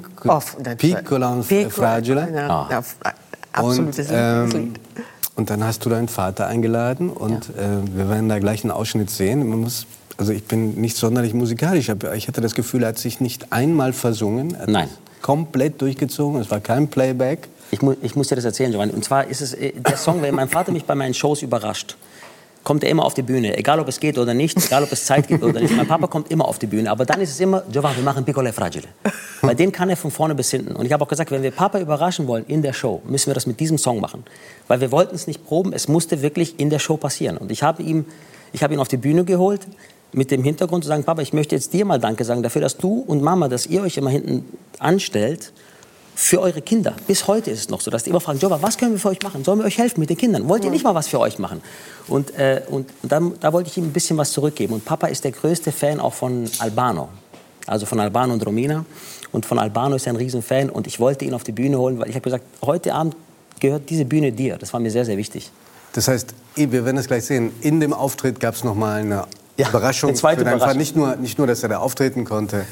Piccola 0.78 1.34
und 1.34 1.46
Fragile. 1.72 2.28
Ja, 2.34 2.68
ja, 2.70 2.84
absolutes 3.54 4.10
und, 4.10 4.16
ähm, 4.16 4.74
dann 5.50 5.64
hast 5.64 5.86
du 5.86 5.90
deinen 5.90 6.08
Vater 6.08 6.48
eingeladen 6.48 7.10
und 7.10 7.50
äh, 7.50 7.96
wir 7.96 8.10
werden 8.10 8.28
da 8.28 8.40
gleich 8.40 8.64
einen 8.64 8.72
Ausschnitt 8.72 9.10
sehen. 9.10 9.48
Man 9.48 9.62
muss, 9.62 9.86
also 10.18 10.34
ich 10.34 10.44
bin 10.44 10.76
nicht 10.76 10.98
sonderlich 10.98 11.34
musikalisch, 11.34 11.90
aber 11.90 12.16
ich 12.16 12.28
hatte 12.28 12.42
das 12.42 12.56
Gefühl, 12.56 12.84
er 12.84 12.90
hat 12.90 12.98
sich 12.98 13.22
nicht 13.22 13.54
einmal 13.54 13.94
versungen. 13.94 14.54
Er 14.56 14.62
hat 14.62 14.70
Nein. 14.70 14.90
Komplett 15.22 15.82
durchgezogen, 15.82 16.42
es 16.42 16.52
war 16.52 16.60
kein 16.60 16.88
Playback. 16.90 17.48
Ich, 17.72 17.82
mu 17.82 17.94
ich 18.02 18.16
muss 18.16 18.28
dir 18.28 18.36
das 18.36 18.46
erzählen, 18.46 18.72
Giovanni. 18.72 18.94
Und 18.94 19.04
zwar 19.04 19.28
ist 19.28 19.42
es 19.42 19.54
äh, 19.54 19.74
der 19.74 19.98
Song, 19.98 20.22
wenn 20.22 20.36
mein 20.36 20.50
Vater 20.50 20.72
mich 20.72 20.86
bei 20.86 20.96
meinen 20.96 21.14
Shows 21.14 21.42
überrascht, 21.42 21.98
kommt 22.64 22.84
er 22.84 22.90
immer 22.90 23.06
auf 23.06 23.14
die 23.14 23.22
Bühne. 23.22 23.58
Egal, 23.58 23.80
ob 23.80 23.88
es 23.88 24.00
geht 24.00 24.18
oder 24.18 24.34
nicht, 24.34 24.58
egal, 24.64 24.84
ob 24.84 24.92
es 24.92 25.06
Zeit 25.06 25.28
gibt 25.28 25.44
oder 25.44 25.60
nicht. 25.60 25.76
Mein 25.76 25.88
Papa 25.88 26.08
kommt 26.08 26.32
immer 26.32 26.48
auf 26.48 26.60
die 26.60 26.68
Bühne. 26.68 26.92
Aber 26.92 27.06
dann 27.06 27.22
ist 27.22 27.32
es 27.32 27.40
immer, 27.40 27.64
Giovanni, 27.72 27.98
wir 27.98 28.04
machen 28.04 28.26
Piccolo 28.26 28.48
e 28.48 28.52
Fragile. 28.52 28.88
Weil 29.42 29.56
den 29.56 29.72
kann 29.72 29.90
er 29.90 29.98
von 29.98 30.12
vorne 30.12 30.36
bis 30.36 30.52
hinten. 30.52 30.76
Und 30.76 30.86
ich 30.86 30.94
habe 30.94 31.04
auch 31.04 31.08
gesagt, 31.08 31.32
wenn 31.32 31.44
wir 31.44 31.52
Papa 31.52 31.80
überraschen 31.80 32.28
wollen 32.28 32.46
in 32.48 32.62
der 32.62 32.74
Show, 32.74 33.02
müssen 33.06 33.28
wir 33.28 33.34
das 33.34 33.48
mit 33.48 33.60
diesem 33.60 33.78
Song 33.78 34.00
machen. 34.00 34.24
Weil 34.68 34.82
wir 34.82 34.92
wollten 34.92 35.16
es 35.16 35.28
nicht 35.28 35.46
proben, 35.46 35.74
es 35.74 35.88
musste 35.88 36.22
wirklich 36.22 36.60
in 36.60 36.70
der 36.70 36.80
Show 36.80 36.98
passieren. 36.98 37.38
Und 37.38 37.52
ich 37.52 37.64
habe 37.64 37.82
ihm, 37.82 38.06
ich 38.54 38.64
habe 38.64 38.74
ihn 38.74 38.80
auf 38.80 38.88
die 38.88 38.98
Bühne 38.98 39.24
geholt, 39.24 39.62
mit 40.12 40.32
dem 40.32 40.44
Hintergrund 40.44 40.84
zu 40.84 40.88
sagen, 40.88 41.04
Papa, 41.04 41.22
ich 41.22 41.34
möchte 41.34 41.56
jetzt 41.56 41.74
dir 41.74 41.86
mal 41.86 42.00
Danke 42.00 42.24
sagen 42.26 42.44
dafür, 42.44 42.62
dass 42.62 42.78
du 42.78 43.04
und 43.06 43.22
Mama, 43.22 43.48
dass 43.48 43.68
ihr 43.68 43.82
euch 43.82 43.98
immer 43.98 44.10
hinten 44.10 44.44
anstellt 44.80 45.54
für 46.16 46.42
eure 46.42 46.62
Kinder. 46.62 46.94
Bis 47.08 47.28
heute 47.28 47.52
ist 47.52 47.60
es 47.60 47.70
noch 47.70 47.82
so, 47.82 47.90
dass 47.92 48.04
die 48.04 48.10
immer 48.10 48.20
fragen, 48.20 48.40
Jova, 48.40 48.62
was 48.62 48.78
können 48.78 48.92
wir 48.94 49.00
für 49.00 49.10
euch 49.10 49.22
machen? 49.22 49.44
Sollen 49.44 49.60
wir 49.60 49.66
euch 49.66 49.78
helfen 49.78 50.00
mit 50.00 50.10
den 50.10 50.18
Kindern? 50.18 50.50
Wollt 50.50 50.66
ihr 50.66 50.72
nicht 50.72 50.84
mal 50.84 50.94
was 50.96 51.08
für 51.08 51.20
euch 51.20 51.40
machen? 51.40 51.62
Und, 52.08 52.32
äh, 52.38 52.62
und 52.70 52.90
dann, 53.04 53.34
da 53.40 53.54
wollte 53.54 53.70
ich 53.70 53.78
ihm 53.78 53.86
ein 53.86 53.94
bisschen 53.94 54.18
was 54.18 54.32
zurückgeben. 54.32 54.74
Und 54.74 54.86
Papa 54.86 55.08
ist 55.08 55.24
der 55.24 55.32
größte 55.32 55.72
Fan 55.72 56.00
auch 56.00 56.14
von 56.14 56.50
Albano. 56.60 57.10
Also 57.68 57.86
von 57.86 58.00
Albano 58.00 58.34
und 58.34 58.46
Romina. 58.46 58.84
Und 59.32 59.46
von 59.46 59.60
Albano 59.60 59.96
ist 59.96 60.08
er 60.08 60.14
ein 60.14 60.18
Riesenfan. 60.18 60.70
Und 60.70 60.88
ich 60.88 61.00
wollte 61.00 61.24
ihn 61.26 61.34
auf 61.34 61.44
die 61.44 61.52
Bühne 61.52 61.78
holen, 61.78 62.00
weil 62.00 62.10
ich 62.10 62.16
habe 62.16 62.24
gesagt, 62.24 62.44
heute 62.64 62.94
Abend 62.94 63.16
gehört 63.60 63.90
diese 63.90 64.06
Bühne 64.06 64.32
dir. 64.32 64.58
Das 64.58 64.74
war 64.74 64.80
mir 64.80 64.92
sehr, 64.92 65.06
sehr 65.06 65.18
wichtig. 65.18 65.52
Das 65.94 66.08
heißt, 66.08 66.34
wir 66.56 66.86
werden 66.86 66.98
es 66.98 67.08
gleich 67.08 67.26
sehen, 67.26 67.52
in 67.62 67.80
dem 67.80 67.94
Auftritt 67.94 68.40
gab 68.40 68.56
es 68.56 68.64
noch 68.64 68.76
mal 68.76 69.02
eine 69.02 69.26
Ja, 69.58 69.70
Überraschung 69.70 70.10
eine 70.10 70.18
zweite 70.18 70.44
für. 70.44 70.56
Überraschung. 70.56 70.78
Nicht 70.78 70.96
nur, 70.96 71.16
nicht 71.16 71.38
nur, 71.38 71.48
dass 71.48 71.64
er 71.64 71.70
da 71.70 71.78
auftreten 71.78 72.26
konnte, 72.26 72.66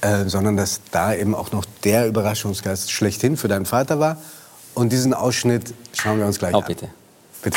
äh, 0.00 0.24
sondern 0.26 0.56
dass 0.56 0.80
da 0.90 1.14
eben 1.14 1.34
auch 1.34 1.52
noch 1.52 1.64
der 1.84 2.06
Überraschungsgast 2.06 2.90
schlechthin 2.90 3.36
für 3.36 3.48
deinen 3.48 3.66
Vater 3.66 3.98
war. 3.98 4.16
Und 4.74 4.92
diesen 4.92 5.12
Ausschnitt 5.14 5.74
schauen 5.92 6.18
wir 6.18 6.26
uns 6.26 6.38
gleich 6.38 6.54
Oh, 6.54 6.58
an. 6.58 6.64
bitte. 6.66 6.88
Bitte. 7.42 7.56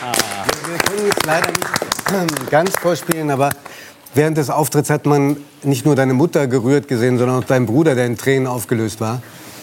Wir, 0.00 0.72
wir 0.72 0.78
können 0.78 1.06
jetzt 1.06 1.26
leider 1.26 2.22
nicht 2.22 2.50
ganz 2.50 2.70
vorspielen, 2.78 3.30
aber 3.30 3.50
während 4.14 4.36
des 4.38 4.50
Auftritts 4.50 4.90
hat 4.90 5.06
man 5.06 5.36
nicht 5.62 5.84
nur 5.84 5.96
deine 5.96 6.14
Mutter 6.14 6.46
gerührt 6.46 6.88
gesehen, 6.88 7.18
sondern 7.18 7.42
auch 7.42 7.46
deinen 7.46 7.66
Bruder, 7.66 7.94
der 7.94 8.06
in 8.06 8.16
Tränen 8.16 8.46
aufgelöst 8.46 9.00
war. 9.00 9.20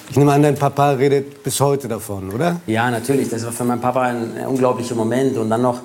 Ich 0.09 0.17
nehme 0.17 0.33
an, 0.33 0.43
dein 0.43 0.55
Papa 0.55 0.91
redet 0.91 1.41
bis 1.43 1.59
heute 1.59 1.87
davon, 1.87 2.29
oder? 2.31 2.61
Ja, 2.67 2.91
natürlich. 2.91 3.29
Das 3.29 3.43
war 3.43 3.51
für 3.51 3.63
meinen 3.63 3.81
Papa 3.81 4.01
ein 4.03 4.45
unglaublicher 4.45 4.93
Moment. 4.93 5.35
Und 5.37 5.49
dann 5.49 5.63
noch 5.63 5.79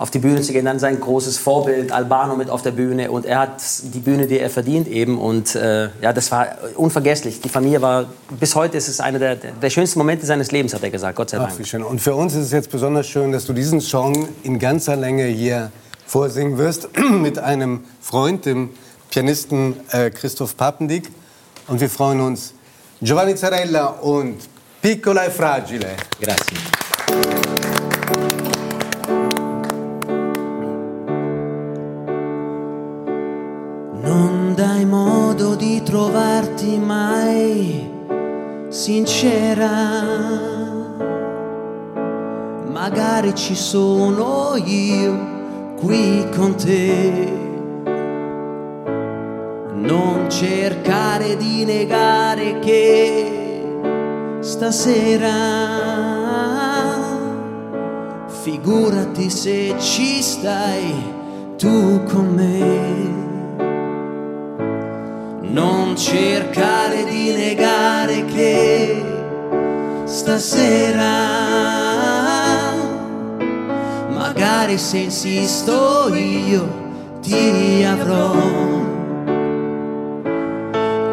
auf 0.00 0.10
die 0.10 0.18
Bühne 0.18 0.40
zu 0.40 0.54
gehen, 0.54 0.64
dann 0.64 0.78
sein 0.78 0.98
großes 0.98 1.36
Vorbild, 1.36 1.92
Albano 1.92 2.34
mit 2.34 2.48
auf 2.48 2.62
der 2.62 2.70
Bühne. 2.70 3.10
Und 3.10 3.26
er 3.26 3.38
hat 3.38 3.62
die 3.82 3.98
Bühne, 3.98 4.26
die 4.26 4.38
er 4.38 4.48
verdient 4.48 4.88
eben. 4.88 5.18
Und 5.20 5.54
äh, 5.54 5.90
ja, 6.00 6.14
das 6.14 6.32
war 6.32 6.46
unvergesslich. 6.74 7.42
Die 7.42 7.50
Familie 7.50 7.82
war, 7.82 8.06
bis 8.30 8.54
heute 8.54 8.78
ist 8.78 8.88
es 8.88 9.00
einer 9.00 9.18
der, 9.18 9.36
der 9.36 9.68
schönsten 9.68 9.98
Momente 9.98 10.24
seines 10.24 10.52
Lebens, 10.52 10.72
hat 10.72 10.82
er 10.82 10.88
gesagt. 10.88 11.16
Gott 11.16 11.28
sei 11.28 11.36
Ach, 11.36 11.48
Dank. 11.48 11.58
wie 11.58 11.66
schön. 11.66 11.82
Und 11.82 12.00
für 12.00 12.14
uns 12.14 12.34
ist 12.34 12.46
es 12.46 12.50
jetzt 12.50 12.70
besonders 12.70 13.08
schön, 13.08 13.30
dass 13.30 13.44
du 13.44 13.52
diesen 13.52 13.82
Song 13.82 14.26
in 14.42 14.58
ganzer 14.58 14.96
Länge 14.96 15.26
hier 15.26 15.70
vorsingen 16.06 16.56
wirst 16.56 16.88
mit 17.10 17.38
einem 17.38 17.80
Freund, 18.00 18.46
dem 18.46 18.70
Pianisten 19.10 19.76
äh, 19.90 20.08
Christoph 20.08 20.56
Papendick. 20.56 21.10
Und 21.68 21.78
wir 21.78 21.90
freuen 21.90 22.22
uns. 22.22 22.54
Giovanni 23.02 23.34
Zarella 23.34 23.88
und 24.00 24.36
Piccola 24.80 25.26
e 25.26 25.30
Fragile. 25.30 25.88
Grazie. 26.18 26.56
Sincera. 38.90 39.70
Magari 42.72 43.34
ci 43.36 43.54
sono 43.54 44.56
io 44.56 45.74
qui 45.76 46.26
con 46.34 46.56
te. 46.56 47.38
Non 49.74 50.28
cercare 50.28 51.36
di 51.36 51.64
negare 51.64 52.58
che 52.58 53.62
stasera 54.40 55.38
figurati 58.42 59.30
se 59.30 59.76
ci 59.78 60.20
stai 60.20 60.92
tu 61.56 62.02
con 62.04 62.26
me. 62.34 63.19
Non 65.90 65.98
cercare 65.98 67.02
di 67.02 67.32
negare 67.32 68.24
che 68.26 69.02
stasera, 70.04 71.10
magari 74.10 74.78
se 74.78 74.98
insisto 74.98 76.14
io 76.14 77.18
ti 77.20 77.84
avrò. 77.84 78.30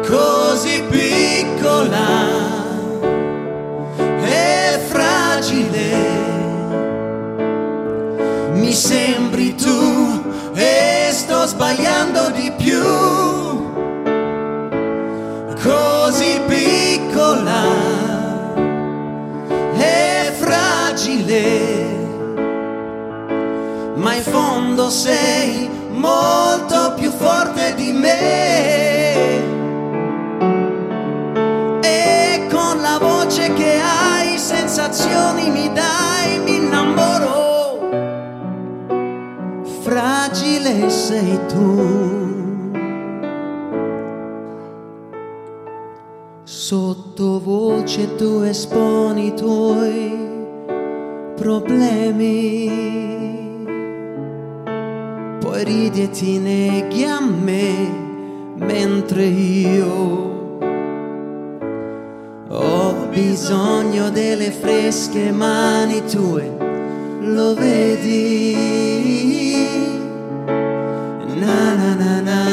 Così 0.06 0.84
piccola 0.88 2.06
e 4.22 4.78
fragile, 4.86 5.90
mi 8.52 8.72
sembri 8.72 9.56
tu 9.56 10.22
e 10.54 11.08
sto 11.10 11.46
sbagliando 11.46 12.30
di 12.30 12.52
più 12.56 13.27
fragile, 21.28 21.84
ma 23.96 24.14
in 24.14 24.22
fondo 24.22 24.88
sei 24.88 25.68
molto 25.90 26.94
più 26.96 27.10
forte 27.10 27.74
di 27.74 27.92
me. 27.92 29.46
E 31.82 32.46
con 32.50 32.80
la 32.80 32.98
voce 32.98 33.52
che 33.52 33.78
hai, 33.78 34.38
sensazioni 34.38 35.50
mi 35.50 35.70
dai, 35.72 36.38
mi 36.38 36.56
innamoro. 36.56 37.90
Fragile 39.82 40.88
sei 40.88 41.38
tu. 41.46 42.06
Sottovoce 46.44 48.14
tu 48.16 48.42
esponi 48.42 49.26
i 49.26 49.34
tuoi 49.34 50.27
problemi, 51.38 52.70
poi 55.40 55.64
ridi 55.64 56.02
e 56.02 56.10
ti 56.10 56.38
neghi 56.38 57.04
a 57.04 57.20
me 57.20 58.06
mentre 58.56 59.24
io 59.24 60.28
bisogno 63.18 64.10
delle 64.10 64.50
fresche 64.50 65.32
mani 65.32 66.04
tue, 66.04 66.56
lo 67.20 67.54
vedi? 67.54 68.56
Na 71.40 71.74
na 71.74 71.94
na 71.94 72.20
na 72.20 72.47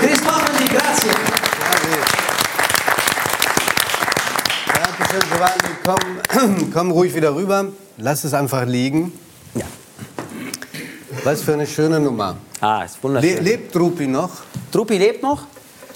Cristofani, 0.00 0.66
grazie. 0.68 1.10
Bravi! 1.60 1.96
Dankeschön, 4.74 5.20
Giovanni. 5.30 5.70
Komm, 5.84 6.70
komm 6.74 6.90
ruhig 6.90 7.14
wieder 7.14 7.34
rüber. 7.34 7.66
Lass 7.98 8.24
es 8.24 8.34
einfach 8.34 8.64
liegen. 8.66 9.12
Ja. 9.54 9.64
Was 11.24 11.42
für 11.42 11.52
eine 11.52 11.66
schöne 11.66 12.00
Nummer. 12.00 12.36
Ah, 12.60 12.82
ist 12.82 12.96
Le 12.96 13.02
wunderschön. 13.02 13.44
lebt 13.44 13.74
Drupi 13.74 14.06
noch? 14.06 14.30
Truppi 14.72 14.98
lebt 14.98 15.22
noch. 15.22 15.42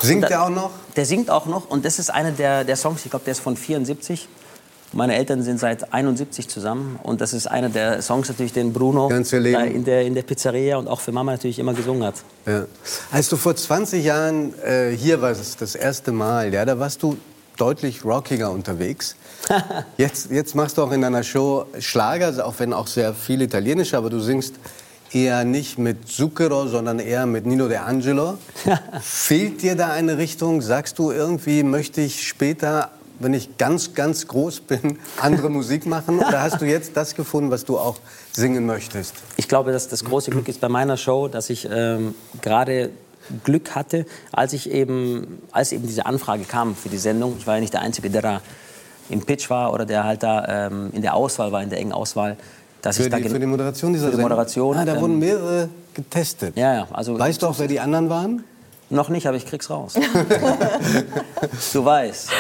Singt 0.01 0.25
da- 0.25 0.29
er 0.29 0.42
auch 0.44 0.51
noch? 0.51 0.70
Der 0.97 1.05
singt 1.07 1.29
auch 1.31 1.47
noch 1.47 1.68
und 1.70 1.85
das 1.85 1.99
ist 1.99 2.11
einer 2.11 2.31
der, 2.31 2.62
der 2.64 2.77
Songs, 2.77 3.05
ich 3.05 3.11
glaube, 3.11 3.25
der 3.25 3.33
ist 3.33 3.40
von 3.40 3.57
74. 3.57 4.29
Meine 4.94 5.16
Eltern 5.16 5.42
sind 5.42 5.59
seit 5.59 5.92
71 5.92 6.48
zusammen 6.48 6.98
und 7.02 7.20
das 7.20 7.33
ist 7.33 7.46
einer 7.46 7.68
der 7.68 8.00
Songs 8.00 8.28
natürlich, 8.28 8.52
den 8.52 8.72
Bruno 8.72 9.09
in, 9.09 9.85
der, 9.85 10.02
in 10.02 10.14
der 10.14 10.22
Pizzeria 10.22 10.76
und 10.76 10.87
auch 10.87 11.00
für 11.00 11.11
Mama 11.11 11.33
natürlich 11.33 11.59
immer 11.59 11.74
gesungen 11.74 12.04
hat. 12.04 12.14
Ja. 12.46 12.66
Als 13.11 13.28
du 13.28 13.37
vor 13.37 13.57
20 13.57 14.04
Jahren 14.04 14.54
äh, 14.62 14.90
hier 14.90 15.20
warst, 15.20 15.61
das 15.61 15.74
erste 15.74 16.12
Mal, 16.12 16.54
ja, 16.54 16.64
da 16.64 16.78
warst 16.78 17.02
du 17.02 17.16
deutlich 17.57 18.04
rockiger 18.04 18.50
unterwegs. 18.50 19.16
Jetzt, 19.98 20.30
jetzt 20.30 20.54
machst 20.54 20.78
du 20.78 20.83
auch 20.83 20.90
in 20.90 21.02
deiner 21.02 21.22
Show 21.22 21.66
Schlager, 21.78 22.26
also 22.26 22.44
auch 22.44 22.54
wenn 22.59 22.72
auch 22.72 22.87
sehr 22.87 23.12
viel 23.12 23.42
Italienisch, 23.42 23.92
aber 23.92 24.09
du 24.09 24.18
singst 24.18 24.54
eher 25.12 25.44
nicht 25.44 25.78
mit 25.78 26.09
Zucchero, 26.09 26.66
sondern 26.66 26.98
eher 26.98 27.26
mit 27.26 27.46
Nino 27.46 27.68
De 27.68 27.76
Angelo. 27.76 28.38
Fehlt 29.00 29.62
dir 29.62 29.76
da 29.76 29.90
eine 29.90 30.18
Richtung? 30.18 30.62
Sagst 30.62 30.98
du 30.98 31.12
irgendwie, 31.12 31.62
möchte 31.62 32.00
ich 32.00 32.26
später, 32.26 32.90
wenn 33.24 33.34
ich 33.34 33.56
ganz, 33.58 33.94
ganz 33.94 34.28
groß 34.28 34.60
bin, 34.60 34.98
andere 35.20 35.48
Musik 35.50 35.87
machen? 35.87 36.18
Oder 36.20 36.42
hast 36.42 36.60
du 36.60 36.66
jetzt 36.66 36.96
das 36.96 37.14
gefunden, 37.16 37.50
was 37.50 37.64
du 37.64 37.78
auch 37.78 37.96
singen 38.32 38.66
möchtest? 38.66 39.14
Ich 39.37 39.48
glaube, 39.48 39.72
dass 39.72 39.88
das 39.88 40.04
große 40.04 40.30
Glück 40.30 40.46
ist 40.48 40.60
bei 40.60 40.68
meiner 40.68 40.96
Show, 40.96 41.26
dass 41.28 41.50
ich 41.50 41.66
ähm, 41.70 42.14
gerade 42.42 42.90
Glück 43.42 43.74
hatte, 43.74 44.04
als 44.30 44.52
ich 44.52 44.70
eben, 44.70 45.38
als 45.50 45.72
eben 45.72 45.87
diese 45.87 46.04
Anfrage 46.06 46.44
kam 46.44 46.76
für 46.76 46.90
die 46.90 46.98
Sendung. 46.98 47.37
Ich 47.38 47.46
war 47.46 47.54
ja 47.54 47.60
nicht 47.60 47.72
der 47.72 47.80
Einzige, 47.80 48.10
der 48.10 48.20
da 48.22 48.40
im 49.08 49.20
Pitch 49.22 49.48
war 49.50 49.72
oder 49.72 49.87
der 49.87 50.04
halt 50.04 50.22
da 50.22 50.66
ähm, 50.66 50.90
in 50.92 51.00
der 51.02 51.14
Auswahl 51.14 51.50
war, 51.50 51.62
in 51.62 51.70
der 51.70 51.78
engen 51.78 51.92
Auswahl. 51.92 52.37
Dass 52.82 52.98
Für 52.98 53.04
ich 53.04 53.08
da 53.08 53.16
die, 53.16 53.22
gen- 53.22 53.32
für 53.32 53.40
die 53.40 53.46
Moderation 53.46 53.92
dieser 53.94 54.06
für 54.06 54.10
die 54.10 54.16
Sendung? 54.16 54.30
Moderation, 54.30 54.76
Ah, 54.76 54.84
da 54.84 54.94
ähm, 54.96 55.00
wurden 55.00 55.18
mehrere 55.18 55.68
getestet. 55.94 56.54
Ja, 56.56 56.74
ja, 56.74 56.88
also 56.92 57.18
Weißt 57.18 57.40
du 57.42 57.46
auch, 57.46 57.58
wer 57.58 57.66
die 57.68 57.80
anderen 57.80 58.10
waren? 58.10 58.44
Noch 58.94 59.09
nicht, 59.09 59.26
aber 59.26 59.37
ich 59.37 59.44
krieg's 59.44 59.68
raus. 59.68 59.94
du 61.72 61.85
weißt, 61.85 62.30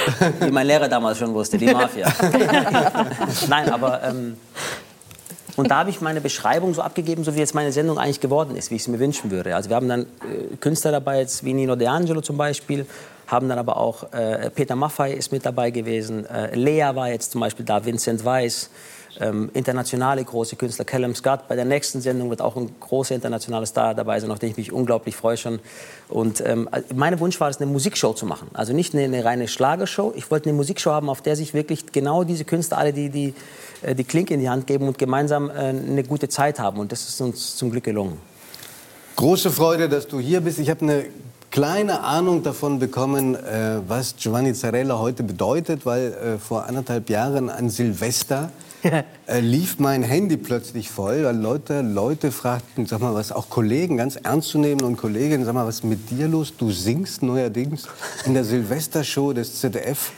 wie 0.40 0.50
mein 0.52 0.68
Lehrer 0.68 0.88
damals 0.88 1.18
schon 1.18 1.34
wusste, 1.34 1.58
die 1.58 1.66
Mafia. 1.66 2.06
Nein, 3.48 3.68
aber 3.70 4.04
ähm, 4.04 4.36
und 5.56 5.70
da 5.70 5.78
habe 5.78 5.90
ich 5.90 6.00
meine 6.00 6.20
Beschreibung 6.20 6.72
so 6.72 6.82
abgegeben, 6.82 7.24
so 7.24 7.34
wie 7.34 7.40
jetzt 7.40 7.56
meine 7.56 7.72
Sendung 7.72 7.98
eigentlich 7.98 8.20
geworden 8.20 8.56
ist, 8.56 8.70
wie 8.70 8.76
ich 8.76 8.82
es 8.82 8.88
mir 8.88 9.00
wünschen 9.00 9.32
würde. 9.32 9.56
Also 9.56 9.68
wir 9.68 9.76
haben 9.76 9.88
dann 9.88 10.02
äh, 10.02 10.56
Künstler 10.60 10.92
dabei, 10.92 11.18
jetzt 11.18 11.44
wie 11.44 11.54
Nino 11.54 11.74
De 11.74 11.88
Angelo 11.88 12.20
zum 12.20 12.36
Beispiel, 12.36 12.86
haben 13.26 13.48
dann 13.48 13.58
aber 13.58 13.76
auch 13.76 14.12
äh, 14.12 14.48
Peter 14.50 14.76
Maffay 14.76 15.12
ist 15.12 15.32
mit 15.32 15.44
dabei 15.44 15.70
gewesen, 15.70 16.24
äh, 16.26 16.54
Lea 16.54 16.90
war 16.94 17.08
jetzt 17.08 17.32
zum 17.32 17.40
Beispiel 17.40 17.64
da, 17.64 17.84
Vincent 17.84 18.24
Weiss, 18.24 18.70
ähm, 19.20 19.50
internationale 19.54 20.24
große 20.24 20.56
Künstler, 20.56 20.84
Callum 20.84 21.14
Scott. 21.14 21.48
Bei 21.48 21.56
der 21.56 21.64
nächsten 21.64 22.00
Sendung 22.00 22.30
wird 22.30 22.40
auch 22.40 22.56
ein 22.56 22.74
großer 22.80 23.14
internationaler 23.14 23.66
Star 23.66 23.94
dabei 23.94 24.20
sein, 24.20 24.30
auf 24.30 24.38
den 24.38 24.50
ich 24.50 24.56
mich 24.56 24.72
unglaublich 24.72 25.16
freue 25.16 25.36
schon. 25.36 25.60
Und 26.08 26.42
ähm, 26.46 26.68
mein 26.94 27.18
Wunsch 27.20 27.40
war 27.40 27.48
es, 27.48 27.58
eine 27.58 27.66
Musikshow 27.66 28.12
zu 28.12 28.26
machen. 28.26 28.48
Also 28.54 28.72
nicht 28.72 28.94
eine, 28.94 29.04
eine 29.04 29.24
reine 29.24 29.48
Schlagershow. 29.48 30.12
Ich 30.16 30.30
wollte 30.30 30.48
eine 30.48 30.56
Musikshow 30.56 30.90
haben, 30.90 31.08
auf 31.08 31.22
der 31.22 31.36
sich 31.36 31.54
wirklich 31.54 31.92
genau 31.92 32.24
diese 32.24 32.44
Künstler 32.44 32.78
alle 32.78 32.92
die, 32.92 33.08
die, 33.08 33.34
äh, 33.82 33.94
die 33.94 34.04
Klinke 34.04 34.34
in 34.34 34.40
die 34.40 34.48
Hand 34.48 34.66
geben 34.66 34.88
und 34.88 34.98
gemeinsam 34.98 35.50
äh, 35.50 35.52
eine 35.54 36.04
gute 36.04 36.28
Zeit 36.28 36.58
haben. 36.58 36.78
Und 36.78 36.92
das 36.92 37.08
ist 37.08 37.20
uns 37.20 37.56
zum 37.56 37.70
Glück 37.70 37.84
gelungen. 37.84 38.18
Große 39.16 39.50
Freude, 39.50 39.88
dass 39.88 40.08
du 40.08 40.18
hier 40.18 40.40
bist. 40.40 40.58
Ich 40.58 40.70
habe 40.70 40.80
eine 40.82 41.04
kleine 41.54 42.00
Ahnung 42.00 42.42
davon 42.42 42.80
bekommen, 42.80 43.36
äh, 43.36 43.78
was 43.86 44.16
Giovanni 44.16 44.54
Zarella 44.54 44.98
heute 44.98 45.22
bedeutet, 45.22 45.86
weil 45.86 46.12
äh, 46.12 46.38
vor 46.38 46.66
anderthalb 46.66 47.08
Jahren 47.08 47.48
an 47.48 47.70
Silvester 47.70 48.50
lief 49.40 49.78
mein 49.78 50.02
Handy 50.02 50.36
plötzlich 50.36 50.90
voll, 50.90 51.24
weil 51.24 51.36
Leute, 51.36 51.80
Leute 51.82 52.32
fragten, 52.32 52.86
sag 52.86 53.00
mal, 53.00 53.14
was 53.14 53.32
auch 53.32 53.48
Kollegen, 53.48 53.96
ganz 53.96 54.16
ernst 54.16 54.48
zu 54.48 54.58
nehmen 54.58 54.82
und 54.82 54.96
Kolleginnen, 54.96 55.44
sag 55.44 55.54
mal, 55.54 55.66
was 55.66 55.76
ist 55.76 55.84
mit 55.84 56.10
dir 56.10 56.28
los? 56.28 56.54
Du 56.56 56.70
singst 56.70 57.22
neuerdings 57.22 57.86
in 58.24 58.34
der 58.34 58.44
Silvestershow 58.44 59.32
des 59.32 59.60
ZDF. 59.60 60.12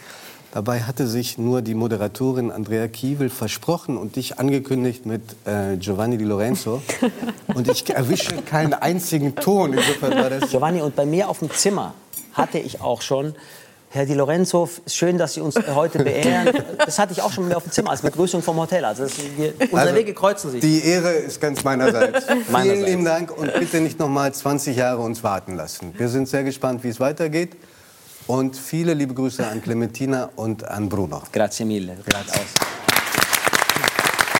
Dabei 0.52 0.80
hatte 0.80 1.06
sich 1.06 1.36
nur 1.36 1.60
die 1.60 1.74
Moderatorin 1.74 2.50
Andrea 2.50 2.88
Kiewel 2.88 3.28
versprochen 3.28 3.98
und 3.98 4.16
dich 4.16 4.38
angekündigt 4.38 5.04
mit 5.04 5.22
äh, 5.44 5.76
Giovanni 5.76 6.16
Di 6.16 6.24
Lorenzo. 6.24 6.80
Und 7.54 7.68
ich 7.68 7.88
erwische 7.90 8.40
keinen 8.42 8.72
einzigen 8.72 9.34
Ton. 9.34 9.74
Insofern 9.74 10.12
war 10.12 10.30
das 10.30 10.50
Giovanni, 10.50 10.80
und 10.80 10.96
bei 10.96 11.04
mir 11.04 11.28
auf 11.28 11.40
dem 11.40 11.50
Zimmer 11.50 11.92
hatte 12.32 12.58
ich 12.58 12.80
auch 12.80 13.02
schon, 13.02 13.34
Herr 13.90 14.04
Di 14.04 14.14
Lorenzo, 14.14 14.68
schön, 14.86 15.16
dass 15.16 15.34
Sie 15.34 15.40
uns 15.40 15.54
heute 15.74 16.02
beehren. 16.04 16.50
Das 16.84 16.98
hatte 16.98 17.12
ich 17.12 17.22
auch 17.22 17.32
schon 17.32 17.52
auf 17.52 17.62
dem 17.62 17.72
Zimmer 17.72 17.90
als 17.90 18.02
Begrüßung 18.02 18.42
vom 18.42 18.56
Hotel. 18.58 18.84
Also 18.84 19.04
das, 19.04 19.12
wir, 19.36 19.54
unsere 19.60 19.80
Also, 19.80 19.94
Wege 19.94 20.12
kreuzen 20.12 20.50
sich. 20.50 20.60
Die 20.60 20.84
Ehre 20.84 21.12
ist 21.12 21.40
ganz 21.40 21.64
meinerseits. 21.64 22.24
Vielen 22.26 22.44
Meinerseits. 22.50 22.88
lieben 22.88 23.04
Dank 23.04 23.36
und 23.36 23.52
bitte 23.54 23.80
nicht 23.80 23.98
noch 23.98 24.08
mal 24.08 24.32
20 24.34 24.76
Jahre 24.76 25.00
uns 25.00 25.22
warten 25.22 25.54
lassen. 25.56 25.94
Wir 25.96 26.08
sind 26.08 26.28
sehr 26.28 26.44
gespannt, 26.44 26.84
wie 26.84 26.88
es 26.88 27.00
weitergeht. 27.00 27.56
Und 28.26 28.56
viele 28.56 28.92
liebe 28.92 29.14
Grüße 29.14 29.46
an 29.46 29.62
Clementina 29.62 30.30
und 30.34 30.66
an 30.66 30.88
Bruno. 30.88 31.22
Grazie 31.32 31.64
mille. 31.64 31.96
Grazie. 32.04 32.40